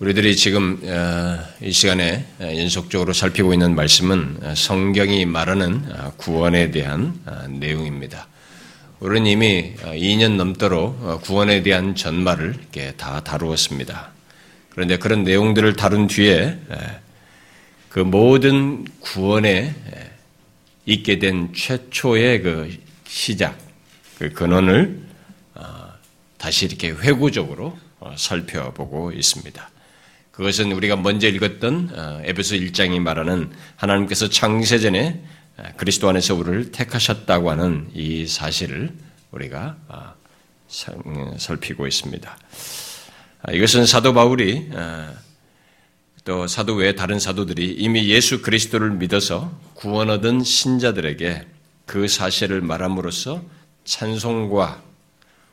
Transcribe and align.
우리들이 0.00 0.34
지금 0.34 0.80
어, 0.82 1.38
이 1.60 1.72
시간에 1.72 2.24
연속적으로 2.40 3.12
살피고 3.12 3.52
있는 3.52 3.74
말씀은 3.74 4.54
성경이 4.56 5.26
말하는 5.26 5.84
어, 5.90 6.14
구원에 6.16 6.70
대한 6.70 7.20
어, 7.26 7.46
내용입니다. 7.48 8.26
우리는 9.00 9.26
이미 9.26 9.74
2년 9.76 10.36
넘도록 10.36 11.20
구원에 11.20 11.62
대한 11.62 11.94
전말을 11.94 12.54
이렇게 12.58 12.92
다 12.92 13.20
다루었습니다. 13.20 14.10
그런데 14.70 14.96
그런 14.96 15.22
내용들을 15.22 15.76
다룬 15.76 16.06
뒤에 16.06 16.58
그 17.90 18.00
모든 18.00 18.86
구원에 19.00 19.74
있게 20.86 21.18
된 21.18 21.52
최초의 21.54 22.40
그 22.42 22.78
시작, 23.06 23.58
그 24.18 24.30
근원을 24.32 25.00
다시 26.36 26.66
이렇게 26.66 26.90
회구적으로 26.90 27.78
살펴보고 28.16 29.12
있습니다. 29.12 29.70
그것은 30.40 30.72
우리가 30.72 30.96
먼저 30.96 31.28
읽었던 31.28 31.90
어, 31.94 32.22
에베소 32.24 32.54
1장이 32.54 32.98
말하는 32.98 33.50
하나님께서 33.76 34.30
창세전에 34.30 35.22
어, 35.58 35.62
그리스도 35.76 36.08
안에서 36.08 36.34
우리를 36.34 36.72
택하셨다고 36.72 37.50
하는 37.50 37.90
이 37.92 38.26
사실을 38.26 38.90
우리가 39.32 39.76
어, 39.88 40.14
살피고 41.36 41.86
있습니다. 41.86 42.38
아, 43.42 43.52
이것은 43.52 43.84
사도 43.84 44.14
바울이 44.14 44.70
또 46.24 46.46
사도 46.46 46.74
외 46.74 46.94
다른 46.94 47.18
사도들이 47.18 47.74
이미 47.74 48.08
예수 48.08 48.40
그리스도를 48.40 48.92
믿어서 48.92 49.52
구원 49.74 50.08
얻은 50.08 50.42
신자들에게 50.42 51.46
그 51.84 52.08
사실을 52.08 52.62
말함으로써 52.62 53.42
찬송과 53.84 54.82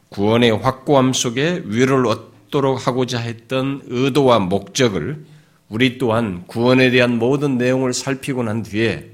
구원의 0.07 0.51
확고함 0.51 1.11
속에 1.11 1.63
위로를 1.65 2.07
얻 2.07 2.36
갖도록 2.47 2.87
하고자 2.87 3.19
했던 3.19 3.81
의도와 3.85 4.39
목적을 4.39 5.25
우리 5.69 5.97
또한 5.97 6.45
구원에 6.47 6.89
대한 6.91 7.17
모든 7.17 7.57
내용을 7.57 7.93
살피고 7.93 8.43
난 8.43 8.63
뒤에 8.63 9.11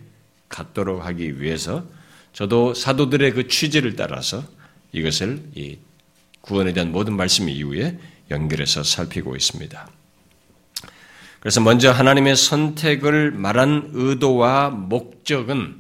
갖도록 0.49 1.05
하기 1.05 1.41
위해서 1.41 1.85
저도 2.31 2.73
사도들의 2.73 3.31
그 3.31 3.47
취지를 3.47 3.95
따라서 3.95 4.44
이것을 4.91 5.44
이 5.55 5.77
구원에 6.41 6.73
대한 6.73 6.91
모든 6.91 7.16
말씀 7.16 7.49
이후에 7.49 7.97
연결해서 8.30 8.83
살피고 8.83 9.35
있습니다. 9.35 9.89
그래서 11.39 11.61
먼저 11.61 11.91
하나님의 11.91 12.35
선택을 12.35 13.31
말한 13.31 13.91
의도와 13.94 14.69
목적은 14.69 15.75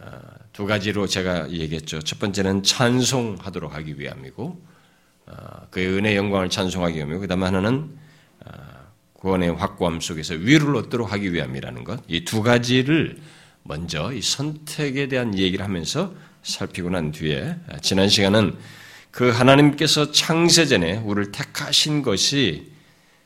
어, 0.00 0.06
두 0.52 0.66
가지로 0.66 1.06
제가 1.06 1.50
얘기했죠. 1.50 2.02
첫 2.02 2.18
번째는 2.18 2.64
찬송하도록 2.64 3.74
하기 3.74 3.98
위함이고 3.98 4.44
어, 4.44 4.73
그의 5.70 5.88
은혜 5.88 6.16
영광을 6.16 6.50
찬송하기 6.50 6.96
위함이고 6.96 7.20
그 7.20 7.26
다음에 7.26 7.44
하나는 7.46 7.96
어, 8.44 8.52
구원의 9.14 9.54
확고함 9.54 10.00
속에서 10.00 10.34
위를 10.34 10.76
얻도록 10.76 11.12
하기 11.12 11.32
위함이라는 11.32 11.84
것. 11.84 12.02
이 12.08 12.24
두 12.24 12.42
가지를 12.42 13.18
먼저 13.62 14.12
이 14.12 14.20
선택에 14.20 15.08
대한 15.08 15.36
얘기를 15.38 15.64
하면서 15.64 16.14
살피고 16.42 16.90
난 16.90 17.10
뒤에 17.10 17.56
어, 17.70 17.78
지난 17.80 18.08
시간은 18.08 18.56
그 19.10 19.30
하나님께서 19.30 20.12
창세전에 20.12 20.98
우리를 20.98 21.32
택하신 21.32 22.02
것이 22.02 22.72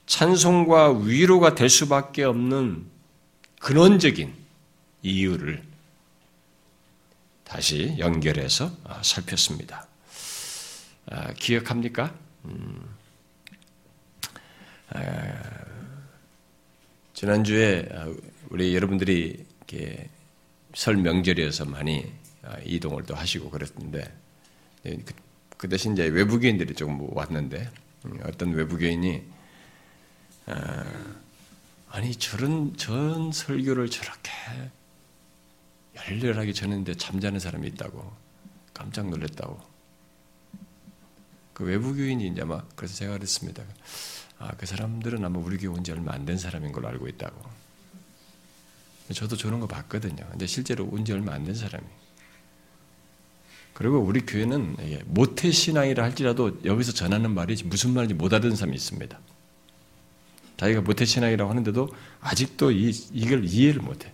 찬송과 0.06 0.98
위로가 1.00 1.54
될 1.54 1.68
수밖에 1.68 2.24
없는 2.24 2.86
근원적인 3.60 4.32
이유를 5.02 5.62
다시 7.44 7.96
연결해서 7.98 8.70
살폈습니다. 9.02 9.87
아, 11.10 11.32
기억합니까? 11.32 12.14
음, 12.44 12.86
아, 14.90 15.32
지난주에 17.14 17.88
아, 17.94 18.12
우리 18.50 18.74
여러분들이 18.74 19.46
설 20.74 20.96
명절이어서 20.96 21.64
많이 21.64 22.12
이동을 22.64 23.04
또 23.04 23.14
하시고 23.14 23.50
그랬는데 23.50 24.14
예, 24.86 24.96
그, 24.96 25.14
그 25.56 25.68
대신 25.68 25.92
이제 25.92 26.06
외부교인들이 26.06 26.74
조금 26.74 27.00
왔는데 27.14 27.70
음, 28.06 28.20
어떤 28.24 28.52
외부교인이 28.52 29.22
아니 31.90 32.14
저런 32.16 32.76
전 32.76 33.32
설교를 33.32 33.90
저렇게 33.90 34.30
열렬하게 35.96 36.52
전했는데 36.52 36.94
잠자는 36.94 37.40
사람이 37.40 37.66
있다고 37.68 38.12
깜짝 38.72 39.08
놀랐다고 39.08 39.77
그 41.58 41.64
외부교인이 41.64 42.24
이제 42.28 42.44
막 42.44 42.68
그래서 42.76 42.94
제가 42.94 43.14
그랬습니다. 43.14 43.64
아, 44.38 44.52
그 44.56 44.64
사람들은 44.64 45.24
아마 45.24 45.40
우리 45.40 45.58
교회 45.58 45.68
온 45.76 45.82
지 45.82 45.90
얼마 45.90 46.12
안 46.12 46.24
된 46.24 46.38
사람인 46.38 46.70
걸로 46.70 46.86
알고 46.88 47.08
있다고. 47.08 47.36
저도 49.12 49.36
저런 49.36 49.58
거 49.58 49.66
봤거든요. 49.66 50.24
근데 50.30 50.46
실제로 50.46 50.84
온 50.86 51.04
지 51.04 51.12
얼마 51.12 51.32
안 51.34 51.44
된 51.44 51.54
사람이. 51.56 51.84
그리고 53.74 53.98
우리 53.98 54.20
교회는 54.20 54.76
모태 55.06 55.50
신앙이라 55.50 56.04
할지라도 56.04 56.60
여기서 56.64 56.92
전하는 56.92 57.32
말이 57.32 57.56
무슨 57.64 57.92
말인지 57.92 58.14
못 58.14 58.32
알아듣는 58.32 58.54
사람이 58.56 58.76
있습니다. 58.76 59.18
자기가 60.58 60.80
모태 60.82 61.04
신앙이라고 61.04 61.50
하는데도 61.50 61.88
아직도 62.20 62.70
이, 62.70 62.90
이걸 63.12 63.44
이해를 63.44 63.82
못해. 63.82 64.12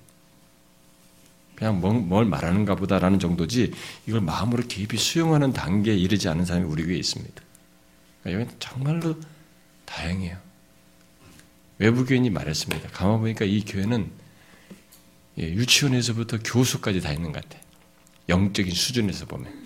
그냥 1.56 1.80
뭐, 1.80 1.92
뭘 1.92 2.24
말하는가 2.24 2.74
보다라는 2.74 3.18
정도지 3.18 3.72
이걸 4.06 4.20
마음으로 4.20 4.64
깊이 4.66 4.96
수용하는 4.96 5.52
단계에 5.52 5.94
이르지 5.94 6.28
않은 6.28 6.44
사람이 6.44 6.66
우리 6.66 6.84
교회에 6.84 6.98
있습니다. 6.98 7.42
여기는 8.26 8.48
정말로 8.58 9.16
다행이에요. 9.84 10.36
외부 11.78 12.04
교인이 12.04 12.30
말했습니다. 12.30 12.88
가만 12.90 13.20
보니까 13.20 13.44
이 13.44 13.64
교회는 13.64 14.10
예, 15.38 15.42
유치원에서부터 15.42 16.38
교수까지 16.44 17.00
다 17.00 17.12
있는 17.12 17.32
것 17.32 17.42
같아. 17.42 17.62
영적인 18.28 18.72
수준에서 18.72 19.26
보면. 19.26 19.64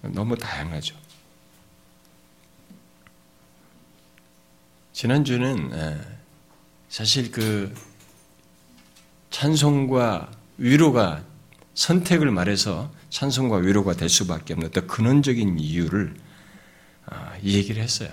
너무 0.00 0.36
다양하죠. 0.36 0.96
지난주는 4.92 5.70
예, 5.74 6.18
사실 6.88 7.30
그 7.30 7.74
찬송과 9.30 10.30
위로가 10.58 11.22
선택을 11.74 12.30
말해서 12.30 12.90
찬송과 13.10 13.58
위로가 13.58 13.94
될 13.94 14.08
수밖에 14.08 14.54
없는 14.54 14.70
더 14.70 14.86
근원적인 14.86 15.58
이유를 15.58 16.14
아, 17.06 17.34
이 17.42 17.54
얘기를 17.54 17.82
했어요. 17.82 18.10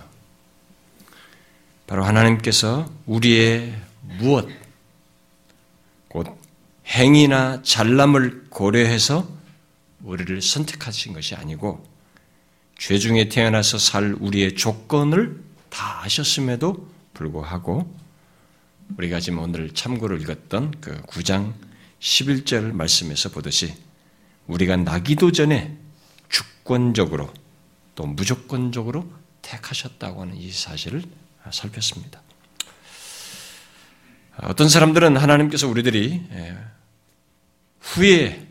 바로 1.88 2.04
하나님께서 2.04 2.90
우리의 3.06 3.76
무엇, 4.20 4.48
곧 6.08 6.28
행위나 6.88 7.62
잘남을 7.64 8.46
고려해서 8.50 9.28
우리를 10.04 10.42
선택하신 10.42 11.14
것이 11.14 11.36
아니고 11.36 11.86
죄 12.78 12.98
중에 12.98 13.30
태어나서 13.30 13.78
살 13.78 14.16
우리의 14.20 14.56
조건을 14.56 15.44
다 15.70 16.04
아셨음에도 16.04 16.88
불구하고 17.14 17.92
우리가 18.98 19.20
지금 19.20 19.40
오늘 19.40 19.72
참고로 19.72 20.18
읽었던 20.18 20.80
그 20.80 21.02
9장 21.04 21.54
11절 22.00 22.72
말씀에서 22.72 23.30
보듯이 23.30 23.74
우리가 24.48 24.78
나기도 24.78 25.32
전에 25.32 25.76
주권적으로 26.30 27.34
또 27.96 28.06
무조건적으로 28.06 29.12
택하셨다고 29.42 30.22
하는 30.22 30.36
이 30.38 30.52
사실을 30.52 31.04
살폈습니다. 31.52 32.22
어떤 34.44 34.70
사람들은 34.70 35.18
하나님께서 35.18 35.68
우리들이 35.68 36.22
예, 36.32 36.58
후에 37.80 38.48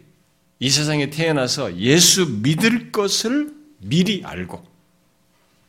이 0.58 0.70
세상에 0.70 1.10
태어나서 1.10 1.76
예수 1.76 2.26
믿을 2.26 2.90
것을 2.90 3.52
미리 3.78 4.22
알고 4.24 4.73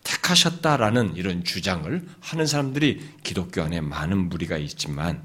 택하셨다라는 0.06 1.16
이런 1.18 1.44
주장을 1.44 2.08
하는 2.22 2.46
사람들이 2.46 3.10
기독교 3.24 3.62
안에 3.62 3.82
많은 3.82 4.30
무리가 4.30 4.58
있지만 4.58 5.22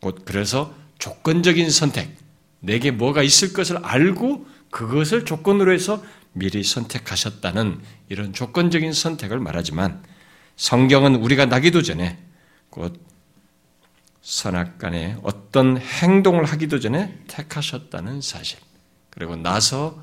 곧 0.00 0.22
그래서 0.24 0.74
조건적인 0.98 1.70
선택, 1.70 2.16
내게 2.60 2.92
뭐가 2.92 3.22
있을 3.22 3.52
것을 3.52 3.78
알고 3.78 4.46
그것을 4.70 5.24
조건으로 5.24 5.72
해서 5.72 6.02
미리 6.32 6.62
선택하셨다는 6.62 7.80
이런 8.08 8.32
조건적인 8.32 8.92
선택을 8.92 9.40
말하지만 9.40 10.02
성경은 10.56 11.16
우리가 11.16 11.46
나기도 11.46 11.82
전에 11.82 12.18
곧 12.70 13.00
선악간에 14.20 15.18
어떤 15.22 15.78
행동을 15.78 16.44
하기도 16.44 16.78
전에 16.78 17.18
택하셨다는 17.26 18.20
사실 18.20 18.58
그리고 19.10 19.36
나서 19.36 20.00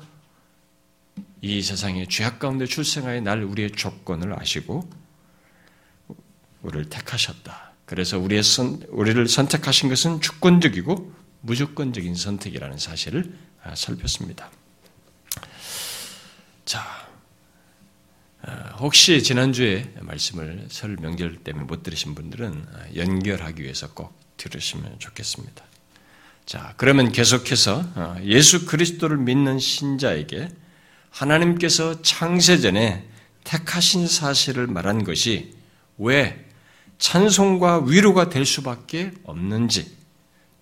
이 1.42 1.62
세상의 1.62 2.08
죄악 2.08 2.38
가운데 2.38 2.66
출생하여 2.66 3.20
날 3.20 3.42
우리의 3.42 3.72
조건을 3.72 4.38
아시고 4.38 4.88
우리를 6.62 6.90
택하셨다. 6.90 7.72
그래서 7.86 8.18
우리의 8.18 8.42
선, 8.42 8.82
우리를 8.88 9.26
선택하신 9.26 9.88
것은 9.88 10.20
주권적이고 10.20 11.12
무조건적인 11.40 12.14
선택이라는 12.14 12.78
사실을 12.78 13.32
아, 13.62 13.74
살폈습니다. 13.74 14.50
자, 16.64 16.84
혹시 18.78 19.22
지난주에 19.22 19.92
말씀을 20.00 20.66
설 20.68 20.96
명절 20.96 21.38
때문에 21.38 21.64
못 21.64 21.82
들으신 21.82 22.14
분들은 22.14 22.66
연결하기 22.96 23.62
위해서 23.62 23.92
꼭 23.92 24.18
들으시면 24.36 24.98
좋겠습니다. 24.98 25.64
자, 26.46 26.74
그러면 26.76 27.12
계속해서 27.12 27.84
어, 27.94 28.16
예수 28.24 28.66
그리스도를 28.66 29.18
믿는 29.18 29.58
신자에게 29.58 30.48
하나님께서 31.10 32.02
창세전에 32.02 33.06
택하신 33.44 34.06
사실을 34.06 34.66
말한 34.66 35.04
것이 35.04 35.54
왜 35.98 36.46
찬송과 36.98 37.84
위로가 37.86 38.28
될 38.28 38.44
수밖에 38.44 39.12
없는지 39.24 39.96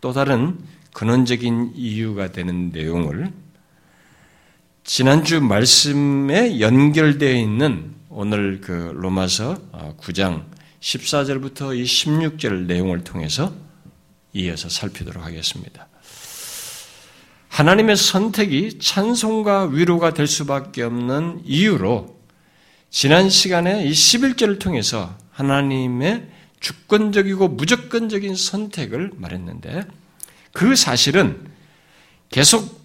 또 0.00 0.12
다른 0.12 0.58
근원적인 0.92 1.72
이유가 1.74 2.32
되는 2.32 2.70
내용을 2.70 3.32
지난주 4.84 5.40
말씀에 5.40 6.60
연결되어 6.60 7.34
있는 7.34 7.94
오늘 8.08 8.60
그 8.60 8.92
로마서 8.94 9.56
9장 10.00 10.34
어, 10.34 10.46
14절부터 10.80 11.76
이 11.76 11.84
16절 11.84 12.66
내용을 12.66 13.04
통해서 13.04 13.52
이어서 14.32 14.68
살피도록 14.68 15.24
하겠습니다. 15.24 15.88
하나님의 17.48 17.96
선택이 17.96 18.78
찬송과 18.78 19.66
위로가 19.66 20.14
될 20.14 20.26
수밖에 20.26 20.82
없는 20.82 21.42
이유로 21.44 22.18
지난 22.90 23.28
시간에 23.28 23.84
이 23.84 23.90
11절을 23.90 24.58
통해서 24.58 25.16
하나님의 25.32 26.28
주권적이고 26.60 27.48
무조건적인 27.48 28.34
선택을 28.34 29.12
말했는데 29.16 29.86
그 30.52 30.76
사실은 30.76 31.46
계속 32.30 32.78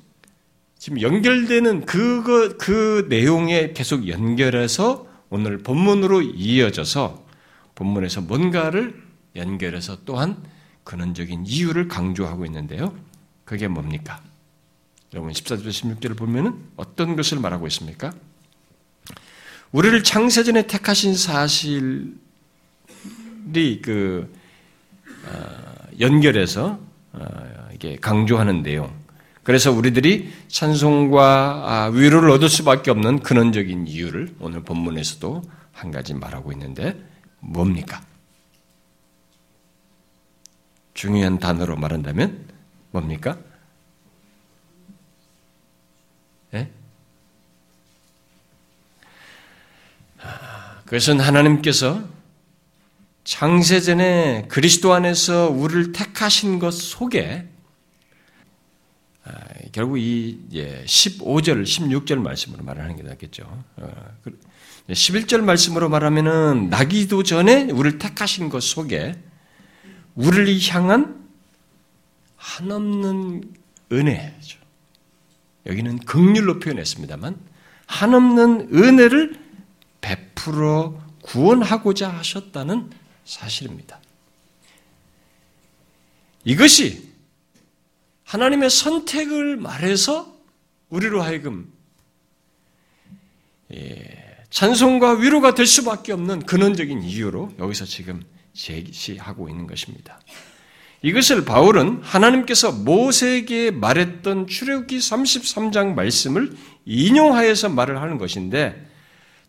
지금 0.77 1.01
연결되는 1.01 1.85
그거, 1.85 2.57
그 2.57 3.07
내용에 3.09 3.73
계속 3.73 4.07
연결해서 4.07 5.07
오늘 5.29 5.59
본문으로 5.59 6.21
이어져서 6.21 7.25
본문에서 7.75 8.21
뭔가를 8.21 9.01
연결해서 9.35 9.99
또한 10.05 10.37
근원적인 10.83 11.45
이유를 11.47 11.87
강조하고 11.87 12.45
있는데요. 12.45 12.93
그게 13.45 13.67
뭡니까? 13.67 14.21
여러분 15.13 15.31
14절 15.31 15.67
16절을 15.67 16.17
보면은 16.17 16.59
어떤 16.75 17.15
것을 17.15 17.39
말하고 17.39 17.67
있습니까? 17.67 18.11
우리를 19.71 20.03
창세전에 20.03 20.65
택하신 20.65 21.15
사실이 21.15 22.15
그 23.83 24.33
어, 25.25 25.87
연결해서 25.99 26.79
어, 27.11 27.69
이게 27.73 27.95
강조하는 27.97 28.63
내용. 28.63 28.91
그래서 29.43 29.71
우리들이 29.71 30.31
찬송과 30.47 31.63
아, 31.65 31.91
위로를 31.93 32.29
얻을 32.31 32.49
수밖에 32.49 32.89
없는 32.91 33.19
근원적인 33.19 33.87
이유를 33.87 34.35
오늘 34.39 34.63
본문에서도 34.63 35.43
한 35.73 35.91
가지 35.91 36.13
말하고 36.13 36.51
있는데 36.53 36.97
뭡니까? 37.39 38.01
중요한 40.93 41.39
단어로 41.39 41.75
말한다면 41.75 42.47
뭡니까? 42.91 43.37
그것은 50.85 51.19
하나님께서 51.19 52.03
창세전에 53.23 54.47
그리스도 54.49 54.93
안에서 54.93 55.49
우리를 55.49 55.93
택하신 55.93 56.59
것 56.59 56.71
속에 56.73 57.47
아, 59.25 59.31
결국 59.71 59.97
이 59.97 60.37
15절, 60.51 61.63
16절 61.63 62.17
말씀으로 62.17 62.63
말하는 62.63 62.97
게 62.97 63.03
낫겠죠. 63.03 63.63
11절 64.89 65.39
어, 65.39 65.43
말씀으로 65.43 65.87
말하면은 65.87 66.69
나기도 66.69 67.23
전에 67.23 67.71
우리를 67.71 67.99
택하신 67.99 68.49
것 68.49 68.61
속에 68.61 69.15
우리를 70.15 70.59
향한 70.69 71.23
한없는 72.35 73.43
은혜죠. 73.93 74.59
여기는 75.65 75.99
극률로 75.99 76.59
표현했습니다만 76.59 77.37
한없는 77.85 78.69
은혜를 78.73 79.42
베풀어 80.03 81.01
구원하고자 81.23 82.09
하셨다는 82.09 82.91
사실입니다. 83.23 83.99
이것이 86.43 87.09
하나님의 88.25 88.69
선택을 88.69 89.55
말해서 89.55 90.37
우리로 90.89 91.23
하여금 91.23 91.71
예, 93.73 94.37
찬송과 94.49 95.13
위로가 95.13 95.55
될 95.55 95.65
수밖에 95.65 96.11
없는 96.11 96.45
근원적인 96.45 97.01
이유로 97.01 97.53
여기서 97.57 97.85
지금 97.85 98.21
제시하고 98.53 99.49
있는 99.49 99.65
것입니다. 99.65 100.19
이것을 101.01 101.45
바울은 101.45 102.01
하나님께서 102.03 102.71
모세에게 102.71 103.71
말했던 103.71 104.47
출애굽기 104.47 104.97
33장 104.97 105.93
말씀을 105.95 106.55
인용하여서 106.85 107.69
말을 107.69 108.01
하는 108.01 108.17
것인데 108.17 108.92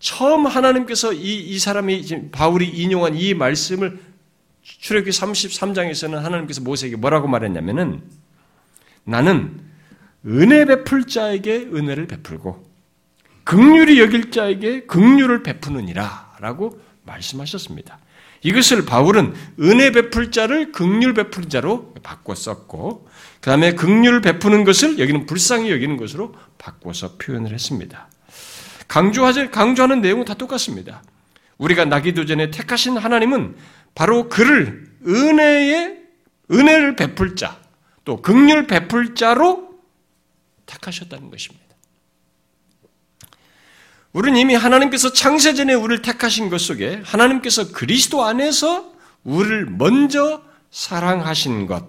처음 0.05 0.45
하나님께서 0.45 1.15
이, 1.15 1.41
이 1.41 1.59
사람이 1.59 2.31
바울이 2.31 2.69
인용한 2.69 3.17
이 3.17 3.33
말씀을 3.33 3.99
출애굽기 4.63 5.19
33장에서는 5.19 6.17
하나님께서 6.17 6.61
모세에게 6.61 6.97
뭐라고 6.97 7.27
말했냐면은 7.27 8.03
나는 9.05 9.63
은혜 10.27 10.67
베풀 10.67 11.07
자에게 11.07 11.71
은혜를 11.73 12.07
베풀고 12.07 12.63
극률이 13.45 13.99
여길 13.99 14.31
자에게 14.31 14.83
극률을 14.83 15.43
베푸느니라라고 15.43 16.79
말씀하셨습니다. 17.05 17.99
이것을 18.43 18.85
바울은 18.85 19.33
은혜 19.61 19.91
베풀 19.91 20.31
자를 20.31 20.71
극률 20.71 21.15
베풀 21.15 21.49
자로 21.49 21.95
바꿔 22.03 22.35
썼고 22.35 23.09
그 23.41 23.49
다음에 23.49 23.73
극률 23.73 24.21
베푸는 24.21 24.65
것을 24.65 24.99
여기는 24.99 25.25
불쌍히 25.25 25.71
여기는 25.71 25.97
것으로 25.97 26.35
바꿔서 26.59 27.17
표현을 27.17 27.55
했습니다. 27.55 28.11
강조하지, 28.89 29.51
강조하는 29.51 30.01
내용은 30.01 30.25
다 30.25 30.35
똑같습니다. 30.35 31.03
우리가 31.59 31.85
나기도 31.85 32.27
전에 32.27 32.51
택하신 32.51 32.97
하나님은 32.97 33.57
바로 33.95 34.29
그를 34.29 34.91
은혜의 35.07 36.03
은혜를 36.51 36.97
베풀 36.97 37.37
자, 37.37 37.61
또 38.05 38.21
극률 38.21 38.67
베풀 38.67 39.15
자로 39.15 39.71
택하셨다는 40.67 41.31
것입니다. 41.31 41.65
우리는 44.13 44.39
이미 44.39 44.55
하나님께서 44.55 45.13
창세전에 45.13 45.75
우리를 45.75 46.03
택하신 46.03 46.49
것 46.51 46.61
속에 46.61 47.03
하나님께서 47.05 47.73
그리스도 47.73 48.25
안에서 48.25 48.93
우리를 49.25 49.67
먼저 49.67 50.43
사랑하신 50.71 51.67
것, 51.67 51.89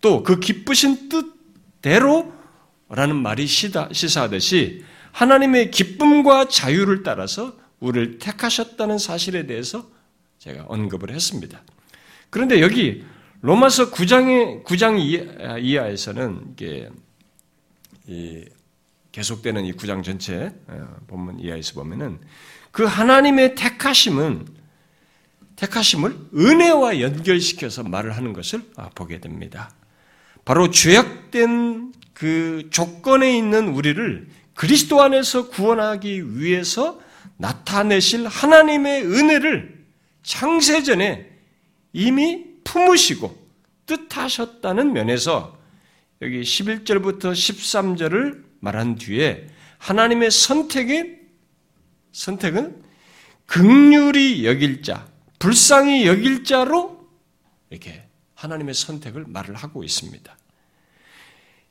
또 0.00 0.22
그 0.22 0.40
기쁘신 0.40 1.08
뜻대로라는 1.80 3.16
말이 3.22 3.46
시사하듯이 3.46 4.84
하나님의 5.12 5.70
기쁨과 5.70 6.48
자유를 6.48 7.02
따라서 7.02 7.56
우리를 7.80 8.18
택하셨다는 8.18 8.98
사실에 8.98 9.46
대해서 9.46 9.88
제가 10.38 10.64
언급을 10.68 11.10
했습니다. 11.12 11.62
그런데 12.30 12.60
여기 12.60 13.04
로마서 13.42 13.90
9장의 13.90 14.64
9장 14.64 14.98
이하에서는 15.60 16.54
이게 16.54 16.88
계속되는 19.12 19.64
이 19.64 19.72
9장 19.72 20.02
전체 20.02 20.52
어, 20.68 20.96
본문 21.06 21.40
이하에서 21.40 21.74
보면은 21.74 22.18
그 22.70 22.84
하나님의 22.84 23.54
택하심은 23.54 24.46
택하심을 25.56 26.16
은혜와 26.34 27.00
연결시켜서 27.00 27.82
말을 27.82 28.16
하는 28.16 28.32
것을 28.32 28.62
아, 28.76 28.88
보게 28.94 29.20
됩니다. 29.20 29.70
바로 30.44 30.70
죄악된 30.70 31.92
그 32.14 32.68
조건에 32.70 33.36
있는 33.36 33.68
우리를 33.68 34.28
그리스도 34.54 35.02
안에서 35.02 35.48
구원하기 35.48 36.38
위해서 36.38 37.00
나타내실 37.36 38.26
하나님의 38.26 39.04
은혜를 39.06 39.84
창세전에 40.22 41.30
이미 41.92 42.44
품으시고 42.64 43.36
뜻하셨다는 43.86 44.92
면에서 44.92 45.58
여기 46.20 46.42
11절부터 46.42 47.32
13절을 47.32 48.44
말한 48.60 48.96
뒤에 48.96 49.48
하나님의 49.78 50.30
선택의 50.30 51.18
선택은 52.12 52.82
극률이 53.46 54.46
여길 54.46 54.82
자, 54.82 55.08
불쌍히 55.38 56.06
여길 56.06 56.44
자로 56.44 57.08
이렇게 57.70 58.04
하나님의 58.34 58.74
선택을 58.74 59.24
말을 59.26 59.56
하고 59.56 59.82
있습니다. 59.82 60.36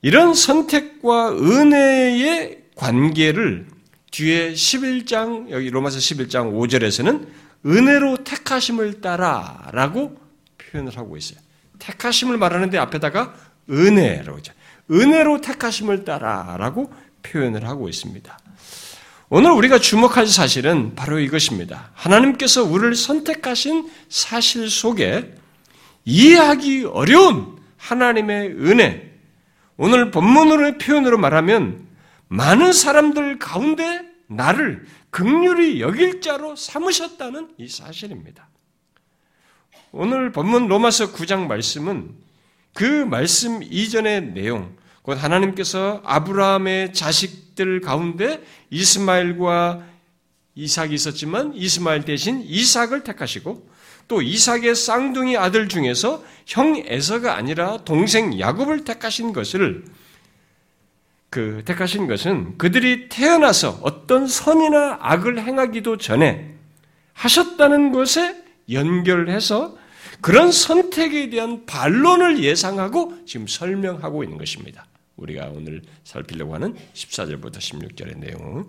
이런 0.01 0.33
선택과 0.33 1.31
은혜의 1.31 2.60
관계를 2.81 3.67
뒤에 4.09 4.53
11장, 4.53 5.51
여기 5.51 5.69
로마서 5.69 5.99
11장 5.99 6.51
5절에서는 6.51 7.27
은혜로 7.63 8.23
택하심을 8.23 9.01
따라라고 9.01 10.19
표현을 10.57 10.97
하고 10.97 11.15
있어요. 11.15 11.39
택하심을 11.77 12.37
말하는데 12.37 12.79
앞에다가 12.79 13.35
은혜로 13.69 14.39
은혜로 14.89 15.41
택하심을 15.41 16.05
따라라고 16.05 16.91
표현을 17.21 17.67
하고 17.67 17.87
있습니다. 17.87 18.39
오늘 19.29 19.51
우리가 19.51 19.77
주목할 19.77 20.25
사실은 20.25 20.95
바로 20.95 21.19
이것입니다. 21.19 21.91
하나님께서 21.93 22.63
우리를 22.63 22.95
선택하신 22.95 23.91
사실 24.09 24.71
속에 24.71 25.35
이해하기 26.03 26.85
어려운 26.85 27.57
하나님의 27.77 28.49
은혜, 28.53 29.11
오늘 29.77 30.09
본문으로의 30.09 30.79
표현으로 30.79 31.19
말하면 31.19 31.90
많은 32.31 32.71
사람들 32.71 33.39
가운데 33.39 34.05
나를 34.27 34.85
극률이 35.09 35.81
여길 35.81 36.21
자로 36.21 36.55
삼으셨다는 36.55 37.55
이 37.57 37.67
사실입니다. 37.67 38.47
오늘 39.91 40.31
본문 40.31 40.67
로마서 40.69 41.11
9장 41.11 41.47
말씀은 41.47 42.15
그 42.73 42.85
말씀 42.85 43.61
이전의 43.61 44.31
내용, 44.31 44.73
곧 45.01 45.21
하나님께서 45.21 46.01
아브라함의 46.05 46.93
자식들 46.93 47.81
가운데 47.81 48.41
이스마엘과 48.69 49.83
이삭이 50.55 50.93
있었지만 50.93 51.53
이스마엘 51.53 52.05
대신 52.05 52.41
이삭을 52.43 53.03
택하시고 53.03 53.69
또 54.07 54.21
이삭의 54.21 54.75
쌍둥이 54.75 55.35
아들 55.35 55.67
중에서 55.67 56.23
형 56.45 56.77
에서가 56.77 57.35
아니라 57.35 57.83
동생 57.83 58.39
야곱을 58.39 58.85
택하신 58.85 59.33
것을 59.33 59.83
그 61.31 61.61
택하신 61.63 62.07
것은 62.07 62.57
그들이 62.57 63.07
태어나서 63.07 63.79
어떤 63.83 64.27
선이나 64.27 64.97
악을 64.99 65.41
행하기도 65.41 65.95
전에 65.95 66.55
하셨다는 67.13 67.93
것에 67.93 68.35
연결해서 68.69 69.77
그런 70.19 70.51
선택에 70.51 71.29
대한 71.29 71.65
반론을 71.65 72.43
예상하고 72.43 73.13
지금 73.25 73.47
설명하고 73.47 74.25
있는 74.25 74.37
것입니다. 74.37 74.85
우리가 75.15 75.51
오늘 75.55 75.81
살피려고 76.03 76.53
하는 76.53 76.75
14절부터 76.93 77.59
16절의 77.59 78.17
내용. 78.19 78.67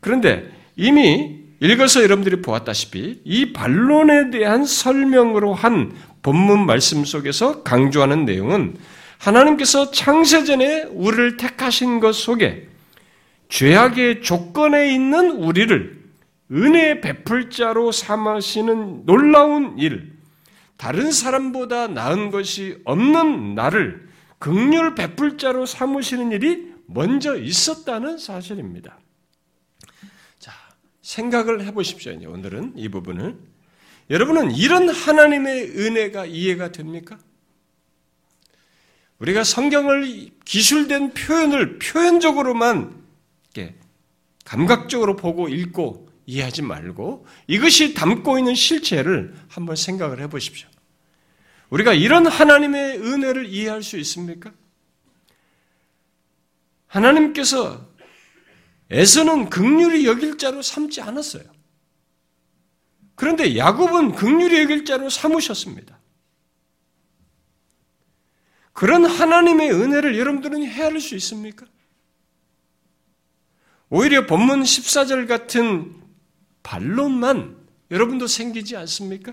그런데 0.00 0.50
이미 0.74 1.38
읽어서 1.60 2.02
여러분들이 2.02 2.40
보았다시피 2.40 3.20
이 3.24 3.52
반론에 3.52 4.30
대한 4.30 4.64
설명으로 4.64 5.52
한 5.52 5.94
본문 6.22 6.64
말씀 6.64 7.04
속에서 7.04 7.62
강조하는 7.62 8.24
내용은 8.24 8.78
하나님께서 9.18 9.90
창세전에 9.90 10.84
우리를 10.84 11.36
택하신 11.36 12.00
것 12.00 12.12
속에 12.12 12.68
죄악의 13.48 14.22
조건에 14.22 14.92
있는 14.92 15.30
우리를 15.30 15.98
은혜 16.52 17.00
베풀 17.00 17.50
자로 17.50 17.92
삼으시는 17.92 19.04
놀라운 19.04 19.78
일, 19.78 20.12
다른 20.76 21.10
사람보다 21.10 21.88
나은 21.88 22.30
것이 22.30 22.78
없는 22.84 23.54
나를 23.54 24.08
극률 24.38 24.94
베풀 24.94 25.36
자로 25.36 25.66
삼으시는 25.66 26.32
일이 26.32 26.72
먼저 26.86 27.36
있었다는 27.36 28.18
사실입니다. 28.18 28.98
자, 30.38 30.52
생각을 31.02 31.64
해보십시오. 31.66 32.12
오늘은 32.30 32.74
이 32.76 32.88
부분을. 32.88 33.36
여러분은 34.08 34.52
이런 34.52 34.88
하나님의 34.88 35.76
은혜가 35.76 36.26
이해가 36.26 36.72
됩니까? 36.72 37.18
우리가 39.18 39.44
성경을 39.44 40.30
기술된 40.44 41.14
표현을 41.14 41.78
표현적으로만 41.78 43.02
감각적으로 44.44 45.16
보고 45.16 45.48
읽고 45.48 46.08
이해하지 46.26 46.62
말고 46.62 47.26
이것이 47.46 47.94
담고 47.94 48.38
있는 48.38 48.54
실체를 48.54 49.34
한번 49.48 49.76
생각을 49.76 50.20
해 50.20 50.28
보십시오. 50.28 50.68
우리가 51.70 51.92
이런 51.92 52.26
하나님의 52.26 52.98
은혜를 52.98 53.46
이해할 53.46 53.82
수 53.82 53.98
있습니까? 53.98 54.52
하나님께서 56.86 57.86
에서는 58.90 59.50
극률이 59.50 60.06
여길 60.06 60.38
자로 60.38 60.62
삼지 60.62 61.02
않았어요. 61.02 61.44
그런데 63.14 63.56
야곱은 63.56 64.12
극률이 64.12 64.62
여길 64.62 64.84
자로 64.84 65.10
삼으셨습니다. 65.10 65.97
그런 68.78 69.04
하나님의 69.04 69.72
은혜를 69.72 70.16
여러분들은 70.16 70.62
헤아릴 70.64 71.00
수 71.00 71.16
있습니까? 71.16 71.66
오히려 73.90 74.24
본문 74.24 74.62
14절 74.62 75.26
같은 75.26 75.96
반론만 76.62 77.56
여러분도 77.90 78.28
생기지 78.28 78.76
않습니까? 78.76 79.32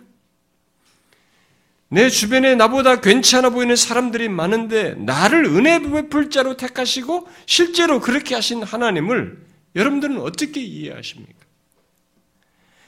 내 1.90 2.10
주변에 2.10 2.56
나보다 2.56 3.02
괜찮아 3.02 3.52
보이는 3.52 3.76
사람들이 3.76 4.30
많은데 4.30 4.96
나를 4.96 5.46
은혜 5.46 5.80
베풀 5.80 6.32
자로 6.32 6.58
택하시고 6.58 7.28
실제로 7.46 8.02
그렇게 8.02 8.34
하신 8.34 8.64
하나님을 8.64 9.46
여러분들은 9.76 10.22
어떻게 10.22 10.60
이해하십니까? 10.60 11.46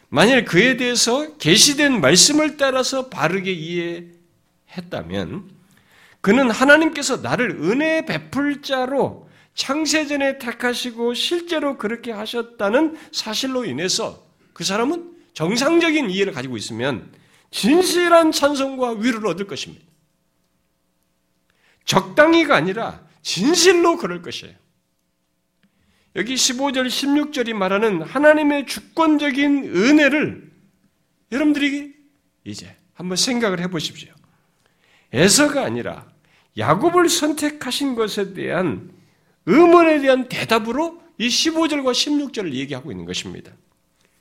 만일 0.10 0.44
그에 0.44 0.76
대해서 0.76 1.38
계시된 1.38 2.02
말씀을 2.02 2.58
따라서 2.58 3.10
바르게 3.10 3.52
이해했다면 4.74 5.57
그는 6.28 6.52
하나님께서 6.52 7.16
나를 7.16 7.52
은혜 7.52 8.04
베풀 8.06 8.62
자로 8.62 9.30
창세전에 9.54 10.40
택하시고 10.40 11.14
실제로 11.14 11.78
그렇게 11.78 12.12
하셨다는 12.12 12.98
사실로 13.14 13.64
인해서 13.64 14.28
그 14.52 14.66
사람은 14.66 15.16
정상적인 15.32 16.10
이해를 16.10 16.34
가지고 16.34 16.58
있으면 16.58 17.14
진실한 17.50 18.34
찬송과 18.34 18.96
위로를 19.00 19.30
얻을 19.30 19.48
것입니다. 19.48 19.86
적당히가 21.86 22.58
아니라 22.58 23.08
진실로 23.22 23.96
그럴 23.96 24.22
것이에요. 24.22 24.54
여기 26.18 26.36
15절, 26.36 26.88
16절이 26.88 27.54
말하는 27.54 28.02
하나님의 28.02 28.66
주권적인 28.66 29.64
은혜를 29.64 30.52
여러분들이 31.32 31.96
이제 32.44 32.76
한번 32.96 33.16
생각을 33.16 33.62
해 33.62 33.70
보십시오. 33.70 34.14
에서가 35.14 35.64
아니라 35.64 36.17
야곱을 36.58 37.10
선택하신 37.10 37.96
것에 37.96 38.34
대한 38.34 38.90
의문에 39.46 40.00
대한 40.00 40.28
대답으로 40.28 41.02
이 41.18 41.28
15절과 41.28 41.92
16절을 41.92 42.54
얘기하고 42.54 42.92
있는 42.92 43.06
것입니다. 43.06 43.52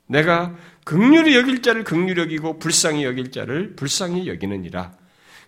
내가 0.06 0.54
극률이 0.84 1.34
여길 1.34 1.62
자를 1.62 1.84
극률히 1.84 2.22
여기고 2.22 2.58
불쌍히 2.58 3.04
여길 3.04 3.32
자를 3.32 3.74
불쌍히 3.74 4.28
여기느니라. 4.28 4.92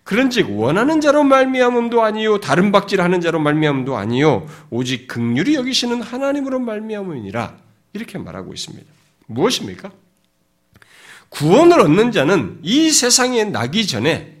그런즉 0.03 0.57
원하는 0.57 1.01
자로 1.01 1.23
말미암음도 1.23 2.01
아니요 2.01 2.39
다른 2.39 2.71
박질하는 2.71 3.21
자로 3.21 3.39
말미암음도 3.39 3.95
아니요 3.95 4.47
오직 4.69 5.07
극률이 5.07 5.55
여기시는 5.55 6.01
하나님으로 6.01 6.59
말미암음이니라. 6.59 7.57
이렇게 7.93 8.17
말하고 8.17 8.53
있습니다. 8.53 8.85
무엇입니까? 9.27 9.91
구원을 11.29 11.79
얻는 11.79 12.11
자는 12.11 12.59
이 12.63 12.91
세상에 12.91 13.45
나기 13.45 13.87
전에 13.87 14.37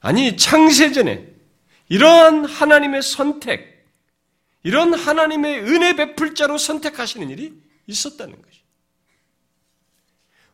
아니 0.00 0.36
창세 0.36 0.92
전에 0.92 1.29
이러한 1.90 2.44
하나님의 2.44 3.02
선택, 3.02 3.84
이런 4.62 4.94
하나님의 4.94 5.60
은혜 5.60 5.94
베풀 5.94 6.34
자로 6.34 6.56
선택하시는 6.56 7.28
일이 7.30 7.52
있었다는 7.86 8.40
것이. 8.40 8.60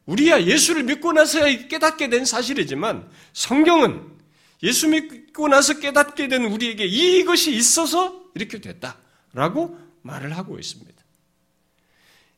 우리야 0.07 0.45
예수를 0.45 0.85
믿고 0.85 1.13
나서야 1.13 1.69
깨닫게 1.69 2.09
된 2.09 2.25
사실이지만 2.25 3.09
성경은 3.33 4.03
예수 4.63 4.89
믿고 4.89 5.49
나서 5.49 5.79
깨닫게 5.79 6.29
된 6.29 6.45
우리에게 6.45 6.87
이것이 6.87 7.55
있어서 7.55 8.25
이렇게 8.35 8.61
됐다라고 8.61 9.79
말을 10.03 10.37
하고 10.37 10.59
있습니다. 10.59 10.95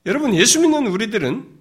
여러분 0.06 0.34
예수 0.34 0.60
믿는 0.60 0.86
우리들은 0.86 1.58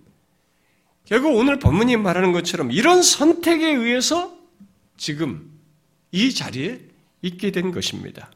결국 1.05 1.35
오늘 1.35 1.59
본문이 1.59 1.97
말하는 1.97 2.31
것처럼 2.31 2.71
이런 2.71 3.03
선택에 3.03 3.67
의해서 3.67 4.35
지금 4.95 5.51
이 6.11 6.33
자리에 6.33 6.86
있게 7.21 7.51
된 7.51 7.71
것입니다. 7.71 8.31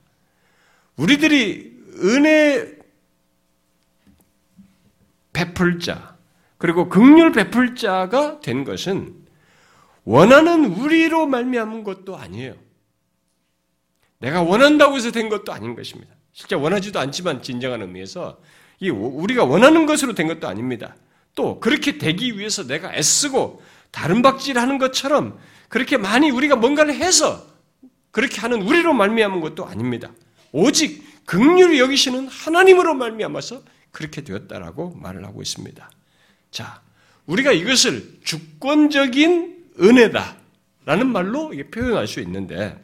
우리들이 0.96 1.80
은혜 2.04 2.78
베풀 5.34 5.80
자, 5.80 6.18
그리고 6.58 6.90
극률 6.90 7.32
베풀 7.32 7.76
자가 7.76 8.40
된 8.40 8.64
것은 8.64 9.16
원하는 10.04 10.66
우리로 10.66 11.28
말미암은 11.28 11.84
것도 11.84 12.18
아니에요. 12.18 12.56
내가 14.20 14.44
원한다고 14.44 14.96
해서 14.96 15.12
된 15.12 15.30
것도 15.30 15.52
아닌 15.52 15.76
것입니다. 15.76 16.14
실제 16.34 16.56
원하지도 16.56 17.00
않지만 17.00 17.42
진정한 17.42 17.82
의미에서 17.82 18.40
이 18.80 18.90
우리가 18.90 19.44
원하는 19.44 19.86
것으로 19.86 20.14
된 20.14 20.28
것도 20.28 20.48
아닙니다. 20.48 20.96
또 21.36 21.60
그렇게 21.60 21.98
되기 21.98 22.38
위해서 22.38 22.66
내가 22.66 22.94
애쓰고 22.94 23.62
다른 23.90 24.22
박질하는 24.22 24.78
것처럼 24.78 25.40
그렇게 25.70 25.98
많이 25.98 26.30
우리가 26.30 26.56
뭔가를 26.56 26.94
해서 26.94 27.46
그렇게 28.12 28.40
하는 28.42 28.62
우리로 28.62 28.94
말미암은 28.94 29.42
것도 29.42 29.66
아닙니다. 29.66 30.12
오직 30.52 31.04
극률이 31.26 31.80
여기시는 31.80 32.28
하나님으로 32.28 32.94
말미암아서 32.94 33.64
그렇게 33.92 34.22
되었다라고 34.22 34.96
말을 34.96 35.26
하고 35.26 35.42
있습니다. 35.42 35.90
자, 36.52 36.82
우리가 37.26 37.52
이것을 37.52 38.20
주권적인 38.24 39.66
은혜다라는 39.80 41.08
말로 41.12 41.54
표현할 41.72 42.08
수 42.08 42.20
있는데, 42.22 42.78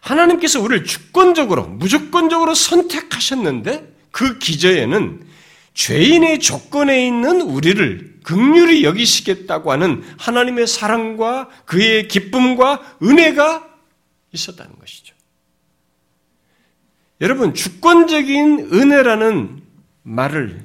하나님께서 0.00 0.60
우리를 0.60 0.84
주권적으로, 0.84 1.66
무조건적으로 1.66 2.54
선택하셨는데, 2.54 3.94
그 4.10 4.38
기저에는 4.38 5.26
죄인의 5.74 6.38
조건에 6.38 7.06
있는 7.06 7.40
우리를 7.40 8.20
극률이 8.22 8.84
여기시겠다고 8.84 9.72
하는 9.72 10.02
하나님의 10.18 10.66
사랑과 10.66 11.48
그의 11.66 12.08
기쁨과 12.08 12.98
은혜가 13.02 13.68
있었다는 14.32 14.78
것이죠. 14.78 15.14
여러분, 17.20 17.54
주권적인 17.54 18.70
은혜라는 18.72 19.62
말을 20.02 20.64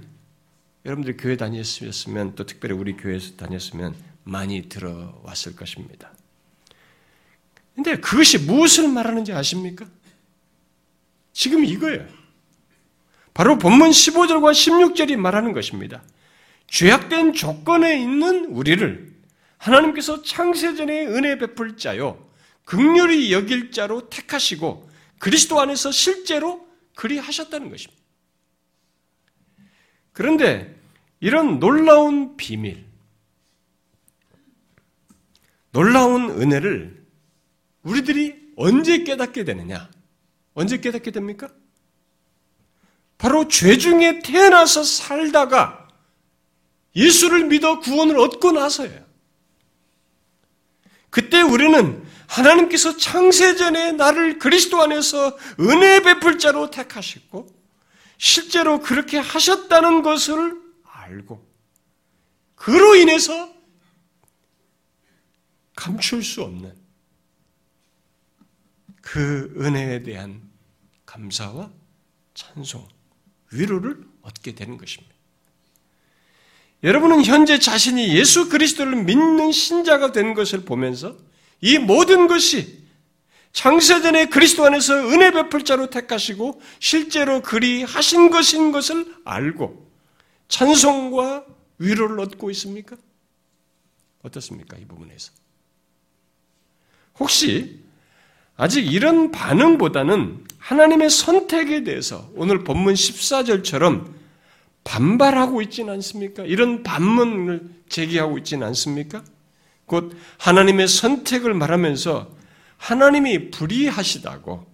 여러분들이 0.85 1.17
교회 1.17 1.37
다녔으면 1.37 2.35
또 2.35 2.45
특별히 2.45 2.75
우리 2.75 2.95
교회에서 2.95 3.35
다녔으면 3.35 3.95
많이 4.23 4.69
들어왔을 4.69 5.55
것입니다. 5.55 6.11
근데 7.75 7.97
그것이 7.97 8.37
무엇을 8.39 8.87
말하는지 8.89 9.31
아십니까? 9.33 9.85
지금 11.33 11.63
이거예요. 11.65 12.18
바로 13.33 13.57
본문 13.57 13.89
15절과 13.89 14.51
16절이 14.51 15.15
말하는 15.15 15.53
것입니다. 15.53 16.03
죄악된 16.67 17.33
조건에 17.33 17.99
있는 17.99 18.45
우리를 18.45 19.13
하나님께서 19.57 20.21
창세전에 20.21 21.05
은혜 21.07 21.37
베풀 21.37 21.77
자요, 21.77 22.29
극률이 22.65 23.33
여길 23.33 23.71
자로 23.71 24.09
택하시고 24.09 24.89
그리스도 25.19 25.59
안에서 25.59 25.91
실제로 25.91 26.67
그리 26.95 27.17
하셨다는 27.17 27.69
것입니다. 27.69 28.01
그런데 30.13 30.75
이런 31.19 31.59
놀라운 31.59 32.37
비밀, 32.37 32.85
놀라운 35.71 36.29
은혜를 36.29 37.05
우리들이 37.83 38.53
언제 38.55 39.03
깨닫게 39.03 39.43
되느냐? 39.43 39.89
언제 40.53 40.77
깨닫게 40.79 41.11
됩니까? 41.11 41.49
바로 43.19 43.47
죄 43.49 43.77
중에 43.77 44.19
태어나서 44.19 44.83
살다가 44.83 45.87
예수를 46.95 47.45
믿어 47.45 47.79
구원을 47.79 48.17
얻고 48.17 48.53
나서예요. 48.53 49.05
그때 51.09 51.41
우리는 51.41 52.03
하나님께서 52.27 52.95
창세전에 52.95 53.91
나를 53.91 54.39
그리스도 54.39 54.81
안에서 54.81 55.37
은혜 55.59 56.01
베풀 56.01 56.39
자로 56.39 56.71
택하셨고 56.71 57.53
실제로 58.17 58.79
그렇게 58.79 59.17
하셨다는 59.17 60.01
것을 60.01 60.57
알고 60.83 61.45
그로 62.55 62.95
인해서 62.95 63.53
감출 65.75 66.23
수 66.23 66.41
없는 66.43 66.73
그 69.01 69.53
은혜에 69.57 70.03
대한 70.03 70.41
감사와 71.05 71.71
찬송, 72.33 72.87
위로를 73.51 73.97
얻게 74.21 74.53
되는 74.53 74.77
것입니다. 74.77 75.13
여러분은 76.83 77.25
현재 77.25 77.59
자신이 77.59 78.15
예수 78.15 78.49
그리스도를 78.49 79.03
믿는 79.03 79.51
신자가 79.51 80.11
된 80.11 80.33
것을 80.33 80.61
보면서 80.61 81.17
이 81.61 81.77
모든 81.77 82.27
것이 82.27 82.79
창세전에 83.51 84.27
그리스도 84.27 84.65
안에서 84.65 84.93
은혜 85.09 85.31
베풀 85.31 85.65
자로 85.65 85.89
택하시고 85.89 86.61
실제로 86.79 87.41
그리 87.41 87.83
하신 87.83 88.29
것인 88.29 88.71
것을 88.71 89.13
알고 89.25 89.89
찬송과 90.47 91.45
위로를 91.79 92.19
얻고 92.19 92.51
있습니까? 92.51 92.95
어떻습니까? 94.21 94.77
이 94.77 94.85
부분에서. 94.85 95.31
혹시 97.19 97.79
아직 98.59 98.91
이런 98.91 99.31
반응보다는 99.31 100.43
하나님의 100.57 101.09
선택에 101.09 101.85
대해서 101.85 102.29
오늘 102.35 102.65
본문 102.65 102.93
14절처럼 102.93 104.13
반발하고 104.83 105.61
있지는 105.61 105.93
않습니까? 105.93 106.43
이런 106.43 106.83
반문을 106.83 107.69
제기하고 107.87 108.37
있지는 108.39 108.67
않습니까? 108.67 109.23
곧 109.85 110.13
하나님의 110.39 110.89
선택을 110.89 111.53
말하면서 111.53 112.29
하나님이 112.75 113.49
불의하시다고 113.51 114.65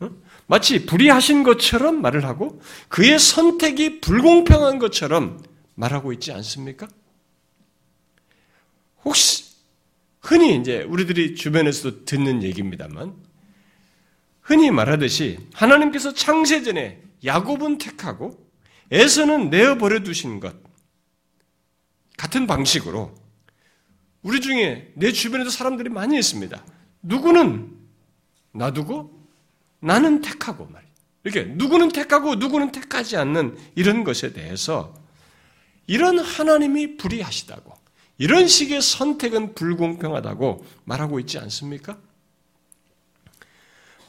어? 0.00 0.10
마치 0.46 0.86
불의하신 0.86 1.42
것처럼 1.42 2.00
말을 2.00 2.24
하고 2.24 2.62
그의 2.86 3.18
선택이 3.18 4.00
불공평한 4.00 4.78
것처럼 4.78 5.42
말하고 5.74 6.12
있지 6.12 6.30
않습니까? 6.30 6.86
혹시 9.04 9.47
흔히 10.28 10.56
이제 10.56 10.82
우리들이 10.82 11.36
주변에서도 11.36 12.04
듣는 12.04 12.42
얘기입니다만 12.42 13.14
흔히 14.42 14.70
말하듯이 14.70 15.38
하나님께서 15.54 16.12
창세전에 16.12 17.00
야곱은 17.24 17.78
택하고 17.78 18.46
에서는 18.90 19.48
내어 19.48 19.78
버려 19.78 20.00
두신 20.00 20.38
것 20.38 20.54
같은 22.18 22.46
방식으로 22.46 23.14
우리 24.20 24.42
중에 24.42 24.92
내 24.96 25.12
주변에도 25.12 25.48
사람들이 25.48 25.88
많이 25.88 26.18
있습니다. 26.18 26.62
누구는 27.00 27.74
놔두고 28.52 29.26
나는 29.80 30.20
택하고 30.20 30.66
말이에요. 30.66 30.92
이렇게 31.24 31.44
누구는 31.54 31.88
택하고 31.88 32.34
누구는 32.34 32.72
택하지 32.72 33.16
않는 33.16 33.56
이런 33.76 34.04
것에 34.04 34.34
대해서 34.34 34.94
이런 35.86 36.18
하나님이 36.18 36.98
불의하시다고 36.98 37.77
이런 38.18 38.48
식의 38.48 38.82
선택은 38.82 39.54
불공평하다고 39.54 40.64
말하고 40.84 41.20
있지 41.20 41.38
않습니까? 41.38 41.96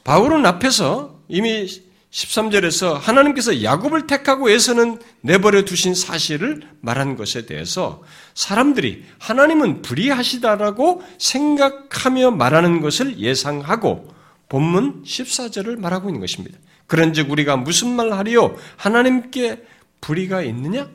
바울은 0.04 0.44
앞에서 0.44 1.20
이미 1.28 1.66
13절에서 2.10 2.94
하나님께서 2.94 3.62
야곱을 3.62 4.08
택하고 4.08 4.50
에서는 4.50 4.98
내버려 5.20 5.64
두신 5.64 5.94
사실을 5.94 6.62
말한 6.80 7.14
것에 7.14 7.46
대해서 7.46 8.02
사람들이 8.34 9.04
하나님은 9.20 9.82
불의하시다라고 9.82 11.04
생각하며 11.18 12.32
말하는 12.32 12.80
것을 12.80 13.18
예상하고 13.18 14.12
본문 14.48 15.04
14절을 15.04 15.78
말하고 15.78 16.08
있는 16.08 16.20
것입니다. 16.20 16.58
그런즉 16.88 17.30
우리가 17.30 17.56
무슨 17.56 17.94
말 17.94 18.12
하리요? 18.12 18.56
하나님께 18.76 19.64
불의가 20.00 20.42
있느냐? 20.42 20.88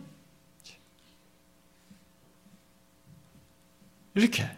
이렇게. 4.15 4.49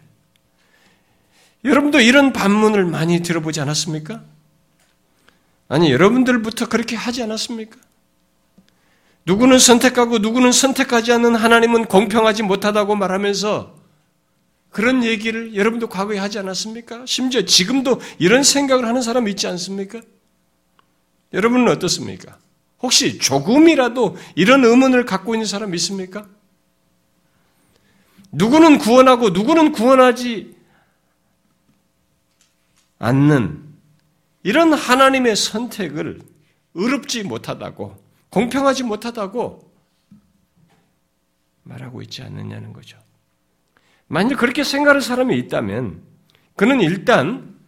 여러분도 1.65 1.99
이런 1.99 2.31
반문을 2.31 2.85
많이 2.85 3.21
들어보지 3.21 3.59
않았습니까? 3.59 4.23
아니, 5.67 5.91
여러분들부터 5.91 6.69
그렇게 6.69 6.95
하지 6.95 7.23
않았습니까? 7.23 7.77
누구는 9.25 9.59
선택하고 9.59 10.19
누구는 10.19 10.53
선택하지 10.53 11.11
않는 11.11 11.35
하나님은 11.35 11.85
공평하지 11.85 12.43
못하다고 12.43 12.95
말하면서 12.95 13.75
그런 14.69 15.03
얘기를 15.03 15.55
여러분도 15.55 15.89
과거에 15.89 16.17
하지 16.17 16.39
않았습니까? 16.39 17.05
심지어 17.05 17.43
지금도 17.43 17.99
이런 18.19 18.43
생각을 18.43 18.85
하는 18.85 19.01
사람 19.01 19.27
있지 19.27 19.47
않습니까? 19.47 19.99
여러분은 21.33 21.67
어떻습니까? 21.67 22.37
혹시 22.81 23.17
조금이라도 23.17 24.15
이런 24.35 24.63
의문을 24.63 25.05
갖고 25.05 25.33
있는 25.35 25.45
사람 25.45 25.73
있습니까? 25.75 26.25
누구는 28.31 28.77
구원하고 28.77 29.29
누구는 29.29 29.71
구원하지 29.71 30.55
않는 32.99 33.63
이런 34.43 34.73
하나님의 34.73 35.35
선택을 35.35 36.21
의롭지 36.73 37.23
못하다고, 37.23 37.97
공평하지 38.29 38.83
못하다고 38.83 39.71
말하고 41.63 42.01
있지 42.03 42.21
않느냐는 42.21 42.73
거죠. 42.73 42.97
만약 44.07 44.37
그렇게 44.37 44.63
생각하는 44.63 45.01
사람이 45.01 45.37
있다면, 45.37 46.01
그는 46.55 46.81
일단 46.81 47.59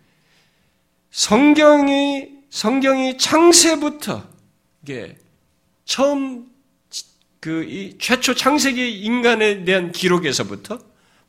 성경이, 1.12 2.30
성경이 2.50 3.18
창세부터, 3.18 4.24
이게 4.84 5.18
처음 5.86 6.49
그 7.40 7.96
최초 8.00 8.34
창세기 8.34 9.02
인간에 9.02 9.64
대한 9.64 9.92
기록에서부터 9.92 10.80